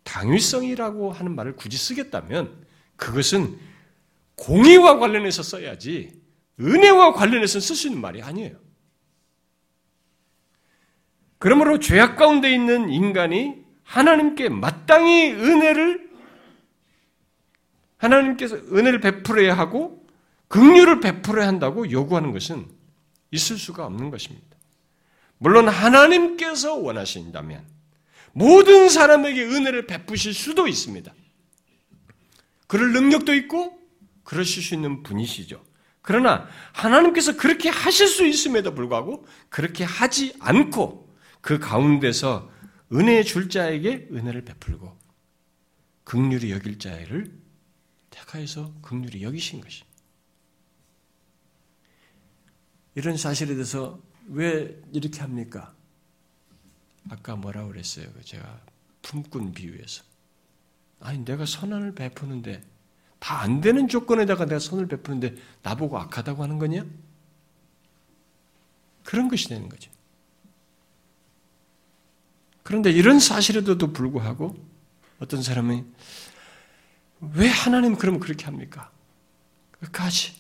당위성이라고 0.05 1.13
하는 1.13 1.35
말을 1.35 1.57
굳이 1.57 1.77
쓰겠다면 1.77 2.67
그것은 2.97 3.59
공의와 4.37 4.99
관련해서 4.99 5.43
써야지 5.43 6.21
은혜와 6.59 7.13
관련해서 7.13 7.61
쓸 7.61 7.77
수 7.77 7.89
있는 7.89 8.01
말이 8.01 8.23
아니에요. 8.23 8.57
그러므로 11.39 11.79
죄악 11.79 12.17
가운데 12.17 12.53
있는 12.53 12.89
인간이 12.89 13.65
하나님께 13.83 14.49
마땅히 14.49 15.31
은혜를 15.33 16.06
하나님께서 17.99 18.57
은혜를 18.57 19.01
베풀어야 19.01 19.57
하고 19.57 20.07
긍휼을 20.49 21.01
베풀어야 21.01 21.47
한다고 21.47 21.91
요구하는 21.91 22.33
것은 22.33 22.67
있을 23.31 23.59
수가 23.59 23.87
없는 23.87 24.11
것입니다. 24.11 24.57
물론 25.39 25.69
하나님께서 25.69 26.75
원하신다면 26.77 27.65
모든 28.33 28.89
사람에게 28.89 29.45
은혜를 29.45 29.87
베푸실 29.87 30.35
수도 30.35 30.69
있습니다. 30.69 31.13
그럴 32.67 32.93
능력도 32.93 33.35
있고 33.35 33.79
그러실 34.25 34.63
수 34.63 34.75
있는 34.75 35.03
분이시죠. 35.03 35.65
그러나 36.03 36.49
하나님께서 36.73 37.37
그렇게 37.37 37.69
하실 37.69 38.07
수 38.07 38.27
있음에도 38.27 38.75
불구하고 38.75 39.27
그렇게 39.49 39.85
하지 39.85 40.35
않고 40.39 41.15
그 41.41 41.59
가운데서 41.59 42.51
은혜 42.93 43.23
줄 43.23 43.49
자에게 43.49 44.09
은혜를 44.13 44.45
베풀고 44.45 44.97
극률이 46.05 46.53
여길 46.53 46.79
자를 46.79 47.33
택하여서 48.27 48.73
극률이 48.83 49.23
여기신 49.23 49.61
것이. 49.61 49.85
이런 52.95 53.17
사실에 53.17 53.55
대해서 53.55 54.01
왜 54.29 54.81
이렇게 54.93 55.21
합니까? 55.21 55.75
아까 57.09 57.37
뭐라고 57.37 57.69
그랬어요? 57.69 58.07
그 58.15 58.25
제가 58.25 58.61
품꾼 59.03 59.53
비유에서. 59.53 60.03
아니, 61.01 61.25
내가 61.25 61.47
선언을 61.47 61.95
베푸는데, 61.95 62.65
다 63.19 63.41
안 63.41 63.61
되는 63.61 63.87
조건에다가 63.87 64.47
내가 64.47 64.59
선을 64.59 64.89
베푸는데, 64.89 65.37
나보고 65.63 65.99
악하다고 65.99 66.43
하는 66.43 66.59
거냐? 66.59 66.85
그런 69.05 69.29
것이 69.29 69.49
되는 69.49 69.69
거죠. 69.69 69.91
그런데 72.63 72.91
이런 72.91 73.21
사실에도 73.21 73.77
불구하고, 73.93 74.57
어떤 75.21 75.43
사람이, 75.43 75.85
왜 77.21 77.49
하나님 77.49 77.97
그러면 77.97 78.21
그렇게 78.21 78.45
합니까? 78.45 78.91
끝까지 79.81 80.35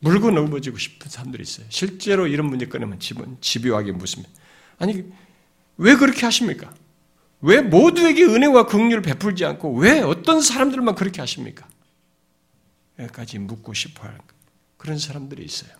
물고 0.00 0.30
넘어지고 0.30 0.78
싶은 0.78 1.10
사람들이 1.10 1.42
있어요. 1.42 1.66
실제로 1.70 2.26
이런 2.26 2.46
문제 2.46 2.66
꺼내면 2.66 3.00
집은 3.00 3.38
집요하게 3.40 3.92
묻습니다. 3.92 4.32
아니 4.78 5.04
왜 5.76 5.96
그렇게 5.96 6.24
하십니까? 6.24 6.72
왜 7.40 7.60
모두에게 7.60 8.24
은혜와 8.24 8.66
긍휼을 8.66 9.02
베풀지 9.02 9.44
않고 9.44 9.76
왜 9.76 10.00
어떤 10.00 10.40
사람들만 10.40 10.94
그렇게 10.94 11.20
하십니까? 11.20 11.66
여기까지 12.98 13.38
묻고 13.38 13.74
싶어 13.74 14.04
하는 14.04 14.18
그런 14.76 14.98
사람들이 14.98 15.44
있어요. 15.44 15.70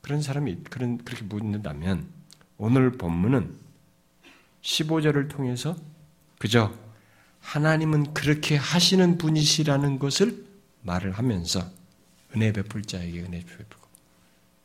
그런 0.00 0.22
사람이 0.22 0.64
그런 0.70 0.98
그렇게 0.98 1.24
묻는다면 1.24 2.08
오늘 2.56 2.92
본문은 2.92 3.54
15절을 4.62 5.30
통해서 5.30 5.76
그저 6.38 6.72
하나님은 7.40 8.14
그렇게 8.14 8.56
하시는 8.56 9.18
분이시라는 9.18 9.98
것을 9.98 10.44
말을 10.82 11.12
하면서 11.12 11.64
은혜 12.34 12.52
베풀 12.52 12.82
자에게 12.82 13.20
은혜 13.20 13.40
베풀고 13.40 13.80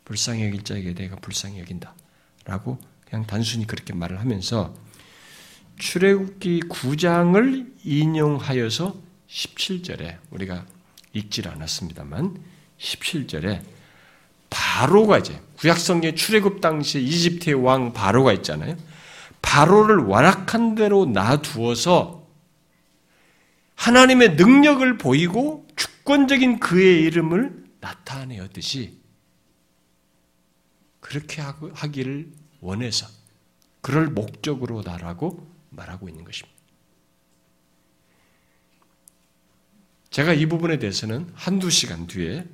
불쌍히 0.05 0.45
여길 0.45 0.63
자에게 0.63 0.93
내가 0.93 1.15
불쌍히 1.15 1.59
여긴다. 1.59 1.93
라고 2.45 2.79
그냥 3.09 3.25
단순히 3.25 3.65
그렇게 3.65 3.93
말을 3.93 4.19
하면서 4.19 4.75
출애굽기 5.79 6.61
9장을 6.69 7.73
인용하여서 7.83 8.95
17절에 9.27 10.17
우리가 10.29 10.65
읽질 11.13 11.47
않았습니다만 11.47 12.37
17절에 12.79 13.61
바로가 14.49 15.17
이제 15.17 15.39
구약성경 15.57 16.15
출애굽 16.15 16.61
당시 16.61 17.01
이집트의 17.01 17.55
왕 17.55 17.93
바로가 17.93 18.31
있잖아요. 18.33 18.77
바로를 19.41 19.97
완악한 19.97 20.75
대로 20.75 21.05
놔두어서 21.05 22.24
하나님의 23.75 24.35
능력을 24.35 24.97
보이고 24.97 25.67
주권적인 25.75 26.59
그의 26.59 27.01
이름을 27.03 27.65
나타내었듯이 27.79 28.99
그렇게 30.99 31.41
하기를 31.41 32.31
원해서 32.61 33.07
그럴 33.81 34.07
목적으로다라고 34.07 35.47
말하고 35.69 36.09
있는 36.09 36.23
것입니다. 36.23 36.55
제가 40.09 40.33
이 40.33 40.45
부분에 40.45 40.79
대해서는 40.79 41.29
한두 41.35 41.69
시간 41.69 42.07
뒤에 42.07 42.47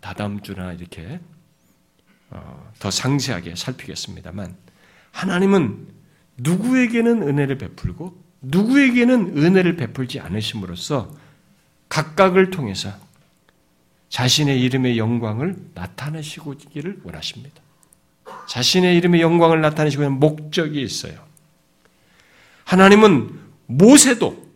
다다음 0.00 0.42
주나 0.42 0.72
이렇게 0.72 1.20
어, 2.28 2.72
더 2.78 2.90
상세하게 2.90 3.54
살피겠습니다만 3.54 4.56
하나님은 5.12 5.94
누구에게는 6.38 7.22
은혜를 7.22 7.56
베풀고 7.58 8.25
누구에게는 8.40 9.38
은혜를 9.38 9.76
베풀지 9.76 10.20
않으심으로써 10.20 11.10
각각을 11.88 12.50
통해서 12.50 12.92
자신의 14.08 14.60
이름의 14.62 14.98
영광을 14.98 15.56
나타내시기를 15.74 17.00
원하십니다. 17.04 17.60
자신의 18.48 18.96
이름의 18.96 19.20
영광을 19.20 19.60
나타내시고 19.60 20.02
있는 20.02 20.18
목적이 20.18 20.82
있어요. 20.82 21.24
하나님은 22.64 23.38
모세도 23.66 24.46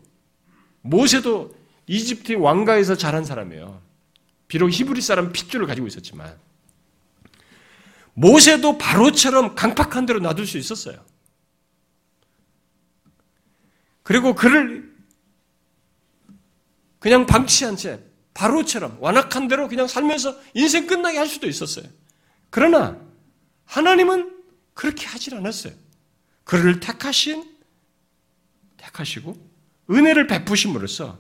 모세도 0.83 1.55
이집트 1.87 2.35
왕가에서 2.35 2.97
자란 2.97 3.25
사람이에요. 3.25 3.81
비록 4.49 4.71
히브리 4.71 5.01
사람 5.01 5.33
핏줄을 5.33 5.67
가지고 5.67 5.87
있었지만 5.87 6.35
모세도 8.15 8.79
바로처럼 8.79 9.55
강팍한 9.55 10.07
대로 10.07 10.21
놔둘 10.21 10.47
수 10.47 10.59
있었어요. 10.59 10.99
그리고 14.11 14.35
그를 14.35 14.93
그냥 16.99 17.27
방치한 17.27 17.77
채 17.77 18.03
바로처럼 18.35 18.99
완악한 19.01 19.47
대로 19.47 19.69
그냥 19.69 19.87
살면서 19.87 20.37
인생 20.53 20.89
끝나게 20.89 21.17
할 21.17 21.29
수도 21.29 21.47
있었어요. 21.47 21.85
그러나 22.51 23.01
하나님은 23.67 24.37
그렇게 24.75 25.07
하질 25.07 25.37
않았어요. 25.37 25.73
그를 26.43 26.81
택하신 26.81 27.57
택하시고 28.79 29.37
은혜를 29.89 30.27
베푸심으로써 30.27 31.17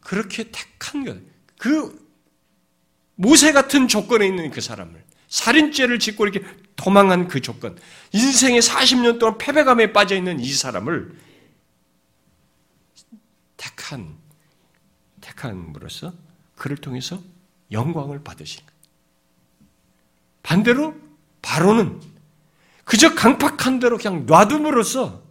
그렇게 0.00 0.50
택한 0.50 1.04
것. 1.04 1.16
그 1.60 2.10
모세 3.14 3.52
같은 3.52 3.86
조건에 3.86 4.26
있는 4.26 4.50
그 4.50 4.60
사람을 4.60 5.04
살인죄를 5.28 6.00
짓고 6.00 6.26
이렇게 6.26 6.44
도망한 6.76 7.28
그 7.28 7.40
조건, 7.40 7.78
인생의 8.12 8.60
40년 8.60 9.18
동안 9.18 9.38
패배감에 9.38 9.92
빠져 9.92 10.14
있는 10.14 10.38
이 10.40 10.52
사람을 10.52 11.16
택한 13.56 14.16
택함으로써 15.20 16.12
그를 16.54 16.76
통해서 16.76 17.20
영광을 17.72 18.22
받으신 18.22 18.64
거예요. 18.64 18.76
반대로 20.42 20.94
바로는 21.42 22.00
그저 22.84 23.14
강팍한 23.14 23.80
대로 23.80 23.98
그냥 23.98 24.26
놔둠으로써 24.26 25.22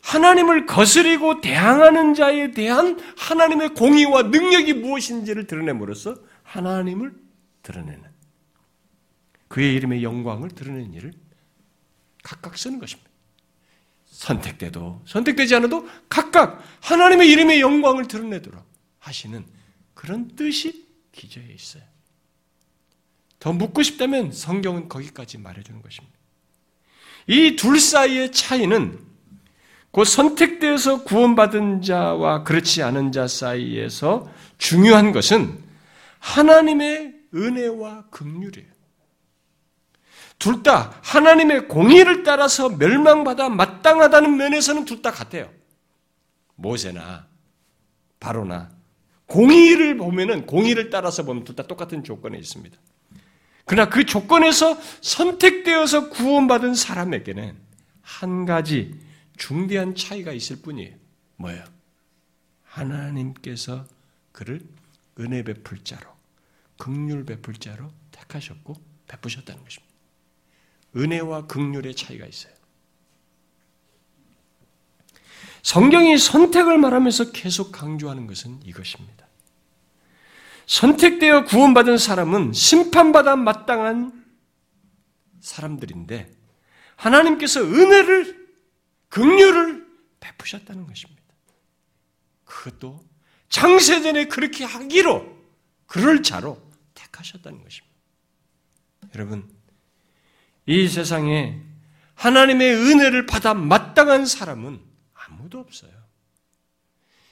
하나님을 0.00 0.66
거스리고 0.66 1.40
대항하는 1.40 2.14
자에 2.14 2.50
대한 2.50 2.98
하나님의 3.16 3.74
공의와 3.74 4.24
능력이 4.24 4.74
무엇인지를 4.74 5.46
드러냄으로써 5.46 6.16
하나님을 6.42 7.14
드러내는 7.62 8.13
그의 9.48 9.74
이름의 9.74 10.02
영광을 10.02 10.50
드러내는 10.50 10.94
일을 10.94 11.12
각각 12.22 12.56
쓰는 12.58 12.78
것입니다. 12.78 13.10
선택돼도 14.06 15.02
선택되지 15.06 15.56
않아도 15.56 15.88
각각 16.08 16.62
하나님의 16.80 17.28
이름의 17.30 17.60
영광을 17.60 18.06
드러내도록 18.06 18.64
하시는 18.98 19.44
그런 19.92 20.34
뜻이 20.36 20.86
기저에 21.12 21.46
있어요. 21.54 21.82
더 23.38 23.52
묻고 23.52 23.82
싶다면 23.82 24.32
성경은 24.32 24.88
거기까지 24.88 25.38
말해주는 25.38 25.82
것입니다. 25.82 26.16
이 27.26 27.56
둘 27.56 27.80
사이의 27.80 28.32
차이는 28.32 28.98
곧 29.90 30.04
선택되어서 30.04 31.04
구원받은 31.04 31.82
자와 31.82 32.42
그렇지 32.44 32.82
않은 32.82 33.12
자 33.12 33.28
사이에서 33.28 34.32
중요한 34.58 35.12
것은 35.12 35.58
하나님의 36.18 37.14
은혜와 37.34 38.06
긍휼이에요. 38.10 38.73
둘 40.44 40.62
다 40.62 41.00
하나님의 41.02 41.68
공의를 41.68 42.22
따라서 42.22 42.68
멸망받아 42.68 43.48
마땅하다는 43.48 44.36
면에서는 44.36 44.84
둘 44.84 45.00
다 45.00 45.10
같아요. 45.10 45.50
모세나 46.56 47.26
바로나 48.20 48.70
공의를 49.24 49.96
보면은 49.96 50.44
공의를 50.44 50.90
따라서 50.90 51.22
보면 51.22 51.44
둘 51.44 51.56
다 51.56 51.66
똑같은 51.66 52.04
조건에 52.04 52.36
있습니다. 52.36 52.78
그러나 53.64 53.88
그 53.88 54.04
조건에서 54.04 54.78
선택되어서 55.00 56.10
구원받은 56.10 56.74
사람에게는 56.74 57.56
한 58.02 58.44
가지 58.44 59.00
중대한 59.38 59.94
차이가 59.94 60.32
있을 60.32 60.56
뿐이에요. 60.56 60.94
뭐예요? 61.36 61.64
하나님께서 62.64 63.86
그를 64.32 64.60
은혜 65.18 65.42
베풀 65.42 65.82
자로 65.84 66.06
극률 66.76 67.24
베풀 67.24 67.54
자로 67.54 67.90
택하셨고 68.10 68.74
베푸셨다는 69.08 69.64
것입니다. 69.64 69.93
은혜와 70.96 71.46
극률의 71.46 71.94
차이가 71.94 72.26
있어요. 72.26 72.52
성경이 75.62 76.18
선택을 76.18 76.76
말하면서 76.78 77.32
계속 77.32 77.72
강조하는 77.72 78.26
것은 78.26 78.60
이것입니다. 78.64 79.26
선택되어 80.66 81.44
구원받은 81.44 81.98
사람은 81.98 82.52
심판받아 82.52 83.36
마땅한 83.36 84.24
사람들인데 85.40 86.30
하나님께서 86.96 87.62
은혜를 87.62 88.48
긍휼을 89.08 89.86
베푸셨다는 90.20 90.86
것입니다. 90.86 91.22
그것도 92.44 93.04
창세전에 93.48 94.26
그렇게 94.26 94.64
하기로 94.64 95.34
그럴 95.86 96.22
자로 96.22 96.60
택하셨다는 96.94 97.62
것입니다. 97.62 97.94
여러분, 99.14 99.48
이 100.66 100.88
세상에 100.88 101.60
하나님의 102.14 102.74
은혜를 102.74 103.26
받아 103.26 103.54
마땅한 103.54 104.26
사람은 104.26 104.80
아무도 105.12 105.58
없어요. 105.58 105.92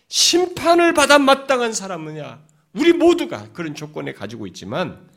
심판을 0.09 0.93
받아 0.93 1.19
마땅한 1.19 1.73
사람은야, 1.73 2.45
우리 2.75 2.93
모두가 2.93 3.53
그런 3.53 3.75
조건에 3.75 4.13
가지고 4.13 4.47
있지만, 4.47 5.09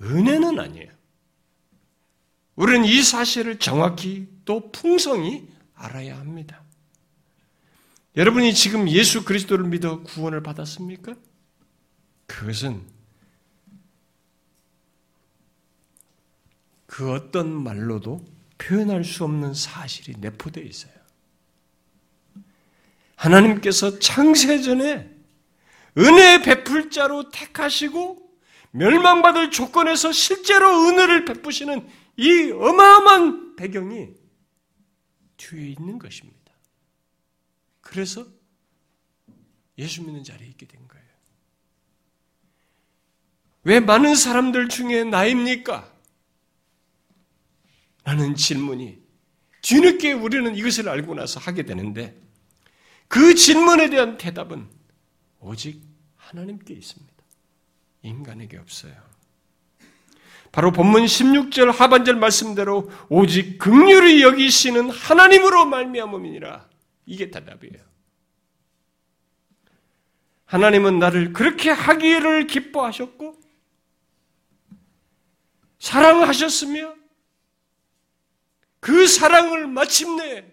은혜는 0.00 0.58
아니에요. 0.58 0.90
우리는 2.56 2.84
이 2.84 3.02
사실을 3.02 3.58
정확히 3.58 4.28
또 4.44 4.72
풍성히 4.72 5.48
알아야 5.74 6.18
합니다. 6.18 6.62
여러분이 8.16 8.54
지금 8.54 8.88
예수 8.90 9.24
그리스도를 9.24 9.64
믿어 9.66 10.02
구원을 10.02 10.42
받았습니까? 10.42 11.14
그것은 12.26 12.82
그 16.92 17.10
어떤 17.10 17.50
말로도 17.50 18.22
표현할 18.58 19.02
수 19.02 19.24
없는 19.24 19.54
사실이 19.54 20.16
내포되어 20.18 20.62
있어요. 20.62 20.92
하나님께서 23.16 23.98
창세전에 23.98 25.10
은혜 25.96 26.42
베풀 26.42 26.90
자로 26.90 27.30
택하시고 27.30 28.30
멸망받을 28.72 29.50
조건에서 29.50 30.12
실제로 30.12 30.86
은혜를 30.86 31.24
베푸시는 31.24 31.88
이 32.18 32.50
어마어마한 32.50 33.56
배경이 33.56 34.10
뒤에 35.38 35.68
있는 35.68 35.98
것입니다. 35.98 36.52
그래서 37.80 38.26
예수 39.78 40.02
믿는 40.02 40.24
자리에 40.24 40.46
있게 40.46 40.66
된 40.66 40.86
거예요. 40.86 41.06
왜 43.64 43.80
많은 43.80 44.14
사람들 44.14 44.68
중에 44.68 45.04
나입니까? 45.04 45.91
라는 48.04 48.34
질문이 48.34 48.98
뒤늦게 49.62 50.12
우리는 50.12 50.54
이것을 50.56 50.88
알고 50.88 51.14
나서 51.14 51.38
하게 51.40 51.62
되는데 51.62 52.20
그 53.08 53.34
질문에 53.34 53.90
대한 53.90 54.16
대답은 54.16 54.68
오직 55.40 55.82
하나님께 56.16 56.74
있습니다. 56.74 57.12
인간에게 58.02 58.58
없어요. 58.58 58.94
바로 60.50 60.70
본문 60.70 61.04
16절 61.04 61.72
하반절 61.72 62.16
말씀대로 62.16 62.90
오직 63.08 63.58
극률이 63.58 64.22
여기시는 64.22 64.90
하나님으로 64.90 65.64
말미암음이니라. 65.66 66.68
이게 67.06 67.30
대답이에요. 67.30 67.82
하나님은 70.44 70.98
나를 70.98 71.32
그렇게 71.32 71.70
하기를 71.70 72.46
기뻐하셨고 72.46 73.40
사랑하셨으며 75.78 77.01
그 78.82 79.06
사랑을 79.06 79.68
마침내 79.68 80.44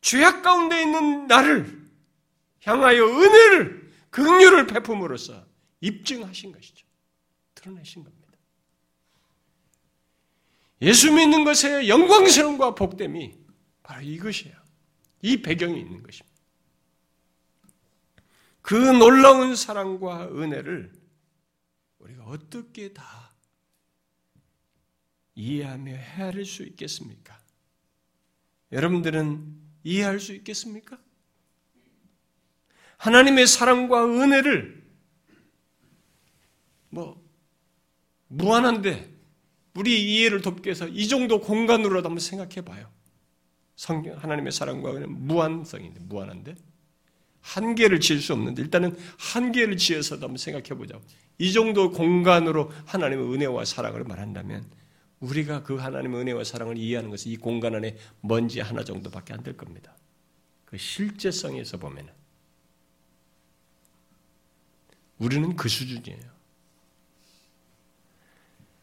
죄악 0.00 0.42
가운데 0.42 0.80
있는 0.80 1.26
나를 1.26 1.90
향하여 2.62 3.04
은혜를 3.04 3.92
긍휼을 4.10 4.68
베품으로써 4.68 5.44
입증하신 5.80 6.52
것이죠. 6.52 6.86
드러내신 7.56 8.04
겁니다. 8.04 8.28
예수 10.82 11.12
믿는 11.12 11.42
것의 11.42 11.88
영광스러움과 11.88 12.76
복됨이 12.76 13.36
바로 13.82 14.02
이것이에요. 14.02 14.56
이 15.22 15.42
배경이 15.42 15.80
있는 15.80 16.00
것입니다. 16.04 16.38
그 18.62 18.74
놀라운 18.74 19.56
사랑과 19.56 20.28
은혜를 20.28 20.92
우리가 21.98 22.22
어떻게 22.26 22.92
다 22.92 23.32
이해하며 25.34 25.92
헤아릴 25.92 26.44
수 26.44 26.62
있겠습니까? 26.62 27.47
여러분들은 28.72 29.56
이해할 29.84 30.20
수 30.20 30.34
있겠습니까? 30.34 30.98
하나님의 32.98 33.46
사랑과 33.46 34.04
은혜를 34.04 34.84
뭐 36.90 37.22
무한한데 38.28 39.10
우리 39.74 40.16
이해를 40.16 40.42
돕기 40.42 40.66
위해서 40.66 40.88
이 40.88 41.06
정도 41.06 41.40
공간으로도 41.40 42.08
한번 42.08 42.18
생각해 42.18 42.62
봐요. 42.62 42.90
성경 43.76 44.18
하나님의 44.18 44.50
사랑과 44.50 44.92
무한성인데 45.06 46.00
무한한데 46.00 46.56
한계를 47.40 48.00
지을 48.00 48.20
수 48.20 48.32
없는데 48.32 48.60
일단은 48.62 48.96
한계를 49.18 49.76
지어서도 49.76 50.24
한번 50.24 50.36
생각해 50.36 50.70
보자고. 50.70 51.04
이 51.38 51.52
정도 51.52 51.92
공간으로 51.92 52.72
하나님의 52.86 53.32
은혜와 53.32 53.64
사랑을 53.64 54.02
말한다면 54.02 54.68
우리가 55.20 55.62
그 55.62 55.76
하나님의 55.76 56.20
은혜와 56.20 56.44
사랑을 56.44 56.76
이해하는 56.78 57.10
것은 57.10 57.30
이 57.30 57.36
공간 57.36 57.74
안에 57.74 57.96
먼지 58.20 58.60
하나 58.60 58.84
정도밖에 58.84 59.32
안 59.34 59.42
될 59.42 59.56
겁니다. 59.56 59.94
그 60.64 60.76
실제성에서 60.76 61.78
보면은 61.78 62.12
우리는 65.18 65.56
그 65.56 65.68
수준이에요. 65.68 66.38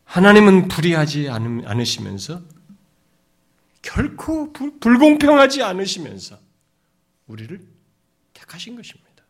하나님은 0.05 0.67
불의하지 0.67 1.29
않으시면서 1.29 2.41
결코 3.81 4.51
불공평하지 4.51 5.61
않으시면서 5.63 6.39
우리를 7.27 7.65
택하신 8.33 8.75
것입니다. 8.75 9.23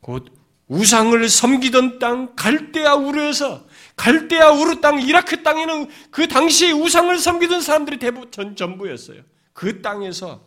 곧 0.00 0.30
우상을 0.68 1.28
섬기던 1.28 1.98
땅 1.98 2.34
갈대아 2.36 2.94
우르에서 2.94 3.66
갈대아 3.96 4.52
우르 4.52 4.80
땅 4.80 5.00
이라크 5.00 5.42
땅에는 5.42 5.88
그 6.10 6.26
당시에 6.26 6.72
우상을 6.72 7.16
섬기던 7.18 7.60
사람들이 7.60 7.98
대부분 7.98 8.30
전, 8.30 8.56
전부였어요. 8.56 9.22
그 9.52 9.82
땅에서 9.82 10.46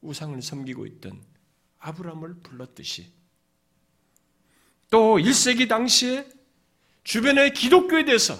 우상을 0.00 0.40
섬기고 0.40 0.86
있던 0.86 1.20
아브라함을 1.78 2.36
불렀듯이 2.42 3.12
또 4.90 5.18
1세기 5.18 5.68
당시에 5.68 6.26
주변의 7.04 7.54
기독교에 7.54 8.04
대해서 8.04 8.38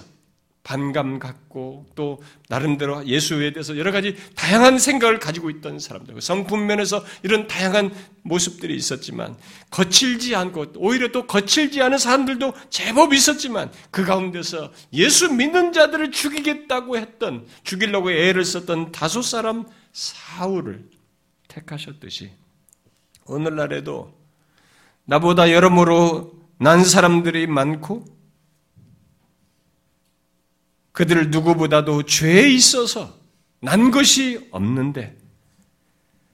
반감 0.63 1.17
갖고 1.17 1.85
또 1.95 2.21
나름대로 2.47 3.05
예수에 3.05 3.51
대해서 3.51 3.77
여러 3.77 3.91
가지 3.91 4.15
다양한 4.35 4.77
생각을 4.77 5.19
가지고 5.19 5.49
있던 5.49 5.79
사람들, 5.79 6.21
성품 6.21 6.67
면에서 6.67 7.03
이런 7.23 7.47
다양한 7.47 7.91
모습들이 8.23 8.75
있었지만 8.75 9.37
거칠지 9.71 10.35
않고 10.35 10.73
오히려 10.75 11.11
또 11.11 11.25
거칠지 11.25 11.81
않은 11.81 11.97
사람들도 11.97 12.53
제법 12.69 13.13
있었지만 13.13 13.71
그 13.89 14.05
가운데서 14.05 14.71
예수 14.93 15.33
믿는 15.33 15.73
자들을 15.73 16.11
죽이겠다고 16.11 16.97
했던 16.97 17.47
죽이려고 17.63 18.11
애를 18.11 18.45
썼던 18.45 18.91
다섯 18.91 19.23
사람 19.23 19.65
사울을 19.93 20.87
택하셨듯이 21.47 22.31
오늘날에도 23.25 24.13
나보다 25.05 25.51
여러모로 25.51 26.33
난 26.59 26.83
사람들이 26.83 27.47
많고 27.47 28.20
그들 30.91 31.31
누구보다도 31.31 32.03
죄에 32.03 32.49
있어서 32.49 33.17
난 33.59 33.91
것이 33.91 34.47
없는데 34.51 35.17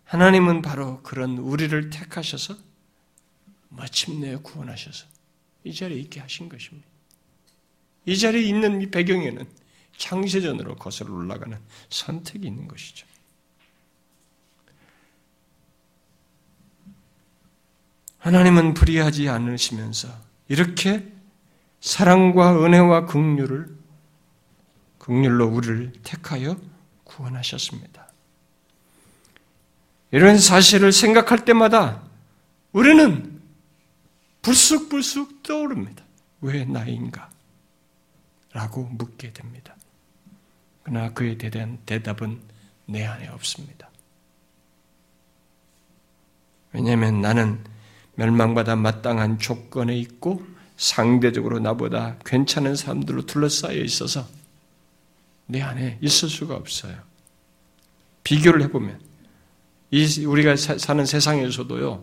하나님은 0.05 0.61
바로 0.61 1.01
그런 1.03 1.37
우리를 1.37 1.89
택하셔서 1.89 2.55
마침내 3.69 4.35
구원하셔서 4.37 5.05
이 5.63 5.73
자리에 5.73 5.99
있게 5.99 6.21
하신 6.21 6.49
것입니다. 6.49 6.87
이 8.05 8.17
자리에 8.17 8.41
있는 8.41 8.81
이 8.81 8.89
배경에는 8.89 9.45
창세전으로 9.97 10.75
거슬러 10.75 11.13
올라가는 11.13 11.57
선택이 11.89 12.47
있는 12.47 12.67
것이죠. 12.67 13.05
하나님은 18.19 18.73
불의하지 18.73 19.29
않으시면서 19.29 20.09
이렇게 20.47 21.05
사랑과 21.81 22.63
은혜와 22.63 23.05
긍휼을 23.05 23.77
극률로 25.07 25.47
우리를 25.47 25.93
택하여 26.03 26.59
구원하셨습니다. 27.05 28.11
이런 30.11 30.37
사실을 30.37 30.91
생각할 30.91 31.45
때마다 31.45 32.03
우리는 32.73 33.41
불쑥불쑥 34.41 35.43
떠오릅니다. 35.43 36.03
왜 36.41 36.65
나인가? 36.65 37.29
라고 38.51 38.83
묻게 38.83 39.31
됩니다. 39.31 39.77
그러나 40.83 41.13
그에 41.13 41.37
대한 41.37 41.79
대답은 41.85 42.41
내 42.85 43.05
안에 43.05 43.29
없습니다. 43.29 43.89
왜냐하면 46.73 47.21
나는 47.21 47.63
멸망받아 48.15 48.75
마땅한 48.75 49.39
조건에 49.39 49.97
있고 49.99 50.45
상대적으로 50.75 51.59
나보다 51.59 52.17
괜찮은 52.25 52.75
사람들로 52.75 53.25
둘러싸여 53.25 53.77
있어서 53.77 54.27
내 55.47 55.61
안에 55.61 55.97
있을 56.01 56.29
수가 56.29 56.55
없어요. 56.55 56.95
비교를 58.23 58.61
해보면 58.63 58.99
이 59.91 60.25
우리가 60.25 60.55
사는 60.55 61.05
세상에서도요. 61.05 62.01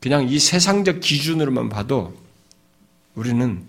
그냥 0.00 0.28
이 0.28 0.38
세상적 0.38 1.00
기준으로만 1.00 1.68
봐도 1.68 2.16
우리는 3.14 3.64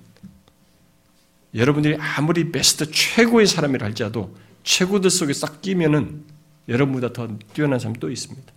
여러분들이 1.53 1.97
아무리 1.99 2.51
베스트 2.51 2.89
최고의 2.89 3.47
사람이라 3.47 3.85
할지라도 3.85 4.37
최고들 4.63 5.09
속에 5.09 5.33
싹 5.33 5.61
끼면은 5.61 6.23
여러분보다 6.69 7.11
더 7.11 7.27
뛰어난 7.53 7.79
사람이 7.79 7.99
또 7.99 8.09
있습니다. 8.09 8.53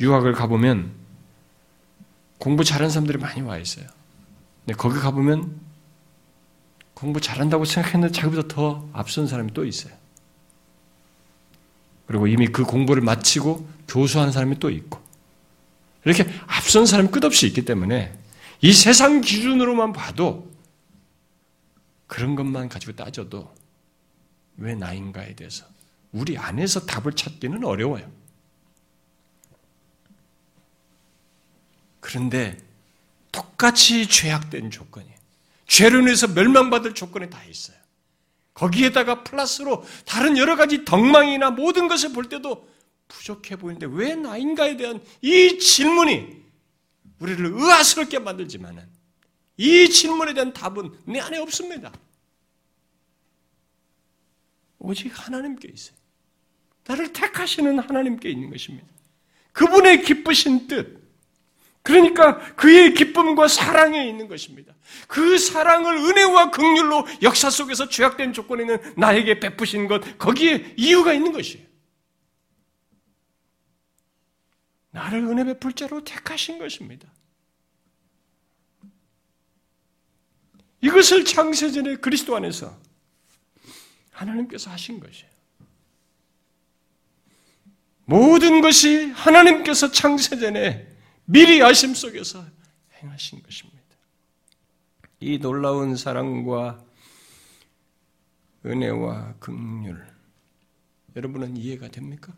유학을 0.00 0.32
가보면 0.32 0.92
공부 2.38 2.64
잘하는 2.64 2.90
사람들이 2.90 3.16
많이 3.18 3.40
와 3.40 3.56
있어요. 3.56 3.86
근데 4.64 4.76
거기 4.76 4.98
가보면 4.98 5.58
공부 6.96 7.20
잘한다고 7.20 7.66
생각했는데 7.66 8.10
자기보다 8.10 8.48
더 8.48 8.88
앞선 8.94 9.26
사람이 9.26 9.52
또 9.52 9.66
있어요. 9.66 9.92
그리고 12.06 12.26
이미 12.26 12.46
그 12.46 12.64
공부를 12.64 13.02
마치고 13.02 13.68
교수하는 13.86 14.32
사람이 14.32 14.58
또 14.58 14.70
있고. 14.70 14.98
이렇게 16.06 16.24
앞선 16.46 16.86
사람이 16.86 17.10
끝없이 17.10 17.46
있기 17.48 17.66
때문에 17.66 18.18
이 18.62 18.72
세상 18.72 19.20
기준으로만 19.20 19.92
봐도 19.92 20.50
그런 22.06 22.34
것만 22.34 22.70
가지고 22.70 22.92
따져도 22.92 23.54
왜 24.56 24.74
나인가에 24.74 25.34
대해서 25.34 25.66
우리 26.12 26.38
안에서 26.38 26.86
답을 26.86 27.12
찾기는 27.12 27.62
어려워요. 27.62 28.10
그런데 32.00 32.56
똑같이 33.32 34.08
죄악된 34.08 34.70
조건이 34.70 35.15
죄로 35.66 36.00
인해서 36.00 36.28
멸망받을 36.28 36.94
조건이 36.94 37.28
다 37.30 37.42
있어요. 37.44 37.76
거기에다가 38.54 39.22
플러스로 39.22 39.84
다른 40.06 40.38
여러 40.38 40.56
가지 40.56 40.84
덕망이나 40.84 41.50
모든 41.50 41.88
것을 41.88 42.12
볼 42.12 42.28
때도 42.28 42.66
부족해 43.08 43.56
보이는데 43.56 43.86
왜 43.90 44.14
나인가에 44.14 44.76
대한 44.76 45.02
이 45.20 45.58
질문이 45.58 46.44
우리를 47.18 47.46
의아스럽게 47.46 48.18
만들지만은 48.18 48.86
이 49.58 49.88
질문에 49.88 50.34
대한 50.34 50.52
답은 50.52 50.90
내 51.04 51.20
안에 51.20 51.38
없습니다. 51.38 51.92
오직 54.78 55.12
하나님께 55.14 55.68
있어요. 55.72 55.96
나를 56.86 57.12
택하시는 57.12 57.78
하나님께 57.78 58.30
있는 58.30 58.50
것입니다. 58.50 58.86
그분의 59.52 60.02
기쁘신 60.02 60.68
뜻, 60.68 60.95
그러니까 61.86 62.38
그의 62.56 62.94
기쁨과 62.94 63.46
사랑에 63.46 64.08
있는 64.08 64.26
것입니다. 64.26 64.74
그 65.06 65.38
사랑을 65.38 65.96
은혜와 65.96 66.50
극률로 66.50 67.06
역사 67.22 67.48
속에서 67.48 67.88
죄악된 67.88 68.32
조건에 68.32 68.64
있는 68.64 68.94
나에게 68.96 69.38
베푸신 69.38 69.86
것, 69.86 70.18
거기에 70.18 70.74
이유가 70.76 71.12
있는 71.12 71.30
것이에요. 71.30 71.64
나를 74.90 75.20
은혜 75.26 75.44
베풀 75.44 75.74
자로 75.74 76.02
택하신 76.02 76.58
것입니다. 76.58 77.08
이것을 80.80 81.24
창세전에 81.24 81.96
그리스도 81.98 82.34
안에서 82.34 82.76
하나님께서 84.10 84.72
하신 84.72 84.98
것이에요. 84.98 85.30
모든 88.06 88.60
것이 88.60 89.12
하나님께서 89.12 89.92
창세전에 89.92 90.95
미리 91.26 91.62
아심 91.62 91.94
속에서 91.94 92.46
행하신 93.02 93.42
것입니다. 93.42 93.76
이 95.20 95.38
놀라운 95.38 95.96
사랑과 95.96 96.82
은혜와 98.64 99.34
긍휼 99.40 99.96
여러분은 101.16 101.56
이해가 101.56 101.88
됩니까? 101.88 102.32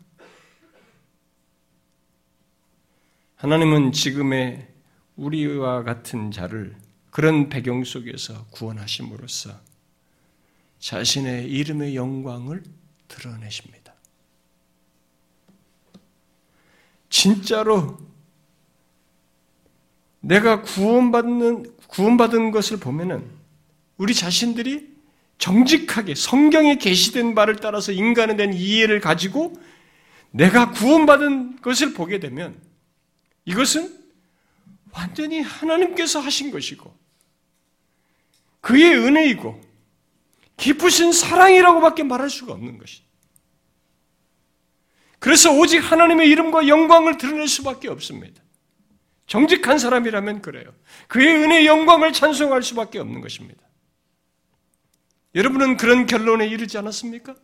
하나님은 3.35 3.91
지금의 3.91 4.67
우리와 5.17 5.83
같은 5.83 6.31
자를 6.31 6.75
그런 7.11 7.49
배경 7.49 7.83
속에서 7.83 8.47
구원하심으로써 8.47 9.59
자신의 10.79 11.49
이름의 11.51 11.95
영광을 11.95 12.63
드러내십니다. 13.07 13.93
진짜로 17.09 17.99
내가 20.21 20.61
구원받는, 20.61 21.77
구원받은 21.87 22.51
것을 22.51 22.77
보면은 22.77 23.29
우리 23.97 24.13
자신들이 24.13 24.89
정직하게 25.37 26.15
성경에 26.15 26.75
게시된 26.75 27.33
바를 27.33 27.55
따라서 27.57 27.91
인간에 27.91 28.35
대한 28.35 28.53
이해를 28.53 28.99
가지고 28.99 29.53
내가 30.31 30.71
구원받은 30.71 31.61
것을 31.61 31.93
보게 31.93 32.19
되면 32.19 32.59
이것은 33.45 33.97
완전히 34.91 35.41
하나님께서 35.41 36.19
하신 36.19 36.51
것이고 36.51 36.93
그의 38.61 38.95
은혜이고 38.95 39.61
깊으신 40.57 41.13
사랑이라고밖에 41.13 42.03
말할 42.03 42.29
수가 42.29 42.53
없는 42.53 42.77
것이. 42.77 43.01
그래서 45.19 45.51
오직 45.51 45.79
하나님의 45.79 46.29
이름과 46.29 46.67
영광을 46.67 47.17
드러낼 47.17 47.47
수밖에 47.47 47.87
없습니다. 47.87 48.41
정직한 49.29 49.77
사람이라면 49.77 50.41
그래요. 50.41 50.73
그의 51.07 51.27
은혜의 51.35 51.67
영광을 51.67 52.11
찬송할 52.11 52.63
수밖에 52.63 52.97
없는 52.97 53.21
것입니다. 53.21 53.61
여러분은 55.35 55.77
그런 55.77 56.07
결론에 56.07 56.47
이르지 56.47 56.79
않았습니까? 56.79 57.35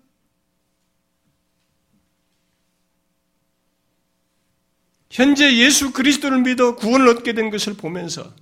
현재 5.12 5.56
예수 5.58 5.94
그리스도를 5.94 6.42
믿어 6.42 6.76
구원을 6.76 7.08
얻게 7.08 7.34
된 7.34 7.52
것을 7.52 7.76
보면서 7.76 8.34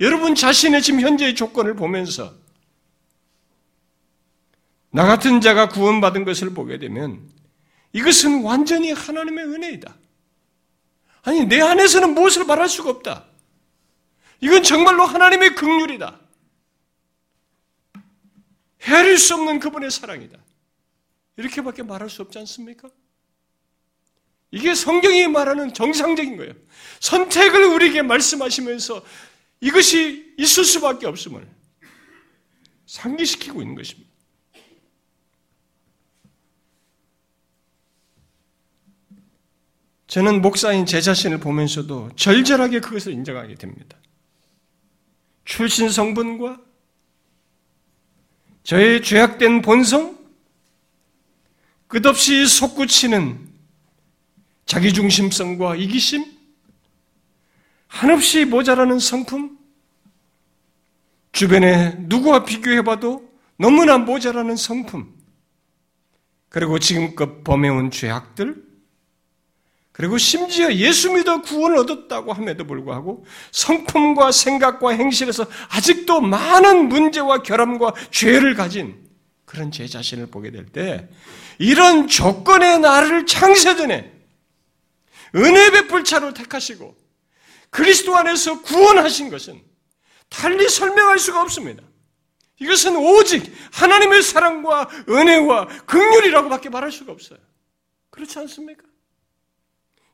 여러분 0.00 0.34
자신의 0.34 0.82
지금 0.82 1.00
현재의 1.00 1.36
조건을 1.36 1.76
보면서 1.76 2.34
나 4.90 5.06
같은 5.06 5.40
자가 5.40 5.68
구원받은 5.68 6.24
것을 6.24 6.50
보게 6.50 6.78
되면 6.80 7.30
이것은 7.92 8.42
완전히 8.42 8.90
하나님의 8.90 9.44
은혜이다. 9.44 9.94
아니, 11.28 11.44
내 11.44 11.60
안에서는 11.60 12.14
무엇을 12.14 12.46
말할 12.46 12.70
수가 12.70 12.88
없다. 12.88 13.26
이건 14.40 14.62
정말로 14.62 15.04
하나님의 15.04 15.54
극률이다. 15.56 16.18
헤아릴 18.80 19.18
수 19.18 19.34
없는 19.34 19.58
그분의 19.58 19.90
사랑이다. 19.90 20.38
이렇게밖에 21.36 21.82
말할 21.82 22.08
수 22.08 22.22
없지 22.22 22.38
않습니까? 22.38 22.88
이게 24.50 24.74
성경이 24.74 25.28
말하는 25.28 25.74
정상적인 25.74 26.38
거예요. 26.38 26.54
선택을 27.00 27.62
우리에게 27.64 28.00
말씀하시면서 28.00 29.04
이것이 29.60 30.34
있을 30.38 30.64
수밖에 30.64 31.06
없음을 31.06 31.46
상기시키고 32.86 33.60
있는 33.60 33.74
것입니다. 33.74 34.07
저는 40.08 40.40
목사인 40.40 40.86
제 40.86 41.02
자신을 41.02 41.38
보면서도 41.38 42.10
절절하게 42.16 42.80
그것을 42.80 43.12
인정하게 43.12 43.54
됩니다. 43.56 43.98
출신 45.44 45.90
성분과 45.90 46.60
저의 48.62 49.02
죄악된 49.02 49.62
본성, 49.62 50.18
끝없이 51.86 52.46
솟구치는 52.46 53.48
자기중심성과 54.64 55.76
이기심, 55.76 56.24
한없이 57.86 58.44
모자라는 58.46 58.98
성품, 58.98 59.58
주변에 61.32 61.96
누구와 62.00 62.44
비교해봐도 62.44 63.30
너무나 63.58 63.98
모자라는 63.98 64.56
성품, 64.56 65.14
그리고 66.48 66.78
지금껏 66.78 67.42
범해온 67.44 67.90
죄악들, 67.90 68.67
그리고 69.98 70.16
심지어 70.16 70.72
예수 70.72 71.12
믿어 71.12 71.42
구원을 71.42 71.76
얻었다고 71.78 72.32
함에도 72.32 72.64
불구하고 72.64 73.26
성품과 73.50 74.30
생각과 74.30 74.90
행실에서 74.90 75.44
아직도 75.70 76.20
많은 76.20 76.88
문제와 76.88 77.42
결함과 77.42 77.92
죄를 78.12 78.54
가진 78.54 78.96
그런 79.44 79.72
제 79.72 79.88
자신을 79.88 80.26
보게 80.26 80.52
될 80.52 80.66
때 80.66 81.08
이런 81.58 82.06
조건의 82.06 82.78
나를 82.78 83.26
창세전에 83.26 84.12
은혜 85.34 85.70
베풀 85.72 86.04
차로 86.04 86.32
택하시고 86.32 86.96
그리스도 87.70 88.16
안에서 88.16 88.62
구원하신 88.62 89.30
것은 89.30 89.60
달리 90.28 90.68
설명할 90.68 91.18
수가 91.18 91.42
없습니다. 91.42 91.82
이것은 92.60 92.94
오직 92.94 93.52
하나님의 93.72 94.22
사랑과 94.22 94.88
은혜와 95.08 95.66
극률이라고밖에 95.86 96.68
말할 96.68 96.92
수가 96.92 97.10
없어요. 97.10 97.40
그렇지 98.10 98.38
않습니까? 98.38 98.87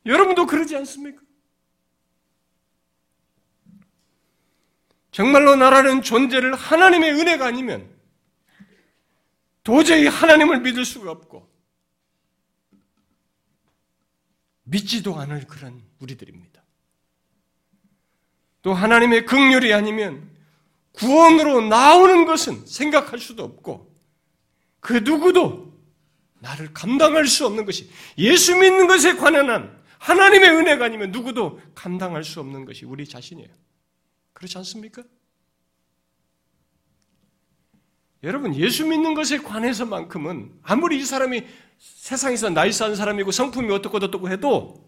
여러분도 0.07 0.47
그러지 0.47 0.77
않습니까? 0.77 1.23
정말로 5.11 5.55
나라는 5.55 6.03
존재를 6.03 6.55
하나님의 6.55 7.13
은혜가 7.13 7.47
아니면 7.47 7.89
도저히 9.63 10.07
하나님을 10.07 10.61
믿을 10.61 10.85
수가 10.85 11.11
없고 11.11 11.49
믿지도 14.65 15.17
않을 15.21 15.47
그런 15.47 15.83
우리들입니다. 16.01 16.63
또 18.63 18.75
하나님의 18.75 19.27
극률이 19.27 19.73
아니면 19.73 20.31
구원으로 20.93 21.61
나오는 21.61 22.25
것은 22.25 22.67
생각할 22.67 23.19
수도 23.19 23.45
없고 23.45 23.95
그 24.81 24.95
누구도 24.95 25.73
나를 26.41 26.73
감당할 26.75 27.27
수 27.27 27.47
없는 27.47 27.65
것이 27.65 27.91
예수 28.19 28.55
믿는 28.57 28.87
것에 28.87 29.15
관한 29.17 29.51
한 29.51 29.84
하나님의 30.05 30.51
은혜가 30.51 30.85
아니면 30.85 31.13
누구도 31.13 31.59
감당할 31.75 32.25
수 32.25 32.39
없는 32.41 32.67
것이 32.67 32.85
우리 32.85 33.07
자신이에요. 33.09 33.49
그렇지 34.35 34.59
않습니까? 34.59 35.03
여러분, 38.23 38.55
예수 38.55 38.87
믿는 38.87 39.15
것에 39.15 39.39
관해서만큼은 39.39 40.59
아무리 40.63 40.99
이 40.99 41.05
사람이 41.05 41.45
세상에서 41.79 42.51
나이스한 42.51 42.97
사람이고 42.97 43.31
성품이 43.31 43.73
어떻고 43.73 43.97
어떻고 43.97 44.29
해도 44.29 44.87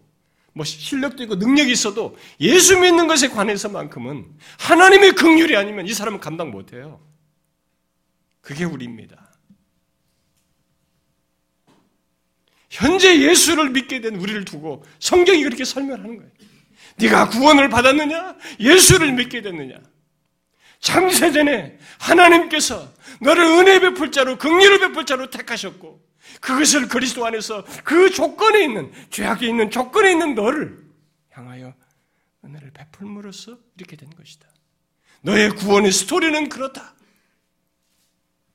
뭐 0.53 0.63
실력도 0.63 1.23
있고 1.23 1.35
능력이 1.35 1.71
있어도 1.71 2.15
예수 2.39 2.79
믿는 2.79 3.07
것에 3.07 3.29
관해서만큼은 3.29 4.37
하나님의 4.59 5.13
긍휼이 5.13 5.55
아니면 5.55 5.87
이 5.87 5.93
사람은 5.93 6.19
감당 6.19 6.51
못해요. 6.51 6.99
그게 8.41 8.65
우리입니다. 8.65 9.26
현재 12.69 13.21
예수를 13.21 13.69
믿게 13.69 14.01
된 14.01 14.15
우리를 14.15 14.45
두고 14.45 14.83
성경이 14.99 15.43
그렇게 15.43 15.63
설명하는 15.63 16.17
거예요. 16.17 16.31
네가 16.97 17.29
구원을 17.29 17.69
받았느냐? 17.69 18.35
예수를 18.59 19.13
믿게 19.13 19.41
됐느냐? 19.41 19.75
창세전에 20.79 21.77
하나님께서 21.99 22.91
너를 23.21 23.43
은혜 23.43 23.79
베풀 23.79 24.11
자로 24.11 24.37
긍휼을 24.37 24.79
베풀 24.79 25.05
자로 25.05 25.29
택하셨고 25.29 26.05
그것을 26.41 26.87
그리스도 26.87 27.25
안에서 27.25 27.65
그 27.83 28.11
조건에 28.11 28.63
있는 28.63 28.91
죄악에 29.09 29.47
있는 29.47 29.71
조건에 29.71 30.11
있는 30.11 30.35
너를 30.35 30.85
향하여 31.31 31.73
은혜를 32.43 32.71
베풀므로써 32.71 33.57
이렇게 33.77 33.95
된 33.95 34.09
것이다. 34.09 34.47
너의 35.21 35.49
구원의 35.51 35.91
스토리는 35.91 36.49
그렇다. 36.49 36.95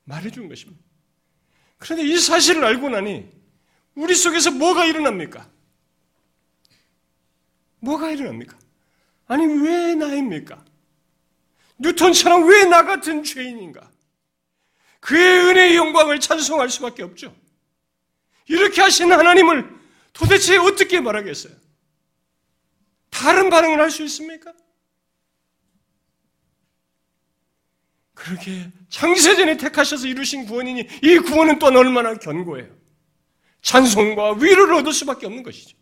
말해준 0.04 0.48
것입니다. 0.48 0.82
그런데 1.78 2.06
이 2.06 2.18
사실을 2.18 2.64
알고 2.64 2.90
나니 2.90 3.28
우리 3.94 4.14
속에서 4.14 4.50
뭐가 4.50 4.84
일어납니까? 4.86 5.48
뭐가 7.80 8.10
일어납니까? 8.10 8.58
아니, 9.26 9.44
왜 9.46 9.94
나입니까? 9.94 10.64
뉴턴처럼 11.78 12.48
왜 12.48 12.64
나 12.64 12.84
같은 12.84 13.24
죄인인가? 13.24 13.90
그의 15.00 15.46
은혜의 15.46 15.76
영광을 15.76 16.20
찬송할 16.20 16.70
수밖에 16.70 17.02
없죠. 17.02 17.34
이렇게 18.46 18.80
하신 18.80 19.12
하나님을 19.12 19.68
도대체 20.12 20.56
어떻게 20.58 21.00
말하겠어요? 21.00 21.54
다른 23.10 23.50
반응을 23.50 23.80
할 23.80 23.90
수 23.90 24.02
있습니까? 24.04 24.52
그렇게 28.14 28.70
창세전에 28.88 29.56
택하셔서 29.56 30.06
이루신 30.06 30.46
구원이니 30.46 30.86
이 31.02 31.18
구원은 31.18 31.58
또한 31.58 31.76
얼마나 31.76 32.14
견고해요. 32.14 32.81
찬송과 33.62 34.34
위로를 34.34 34.74
얻을 34.74 34.92
수밖에 34.92 35.26
없는 35.26 35.42
것이죠. 35.42 35.76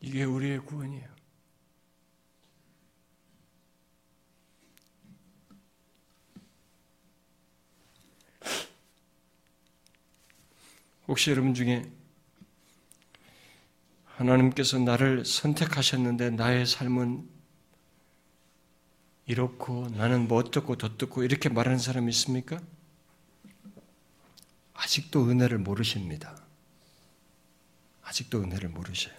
이게 0.00 0.24
우리의 0.24 0.58
구원이에요. 0.60 1.08
혹시 11.06 11.30
여러분 11.30 11.54
중에 11.54 11.90
하나님께서 14.04 14.78
나를 14.78 15.24
선택하셨는데 15.24 16.30
나의 16.30 16.66
삶은 16.66 17.39
이렇고 19.30 19.86
나는 19.96 20.26
뭐 20.26 20.38
어떻고 20.38 20.76
저떻고 20.76 21.22
이렇게 21.22 21.48
말하는 21.48 21.78
사람이 21.78 22.10
있습니까? 22.10 22.58
아직도 24.74 25.30
은혜를 25.30 25.58
모르십니다. 25.58 26.36
아직도 28.02 28.42
은혜를 28.42 28.70
모르셔요. 28.70 29.14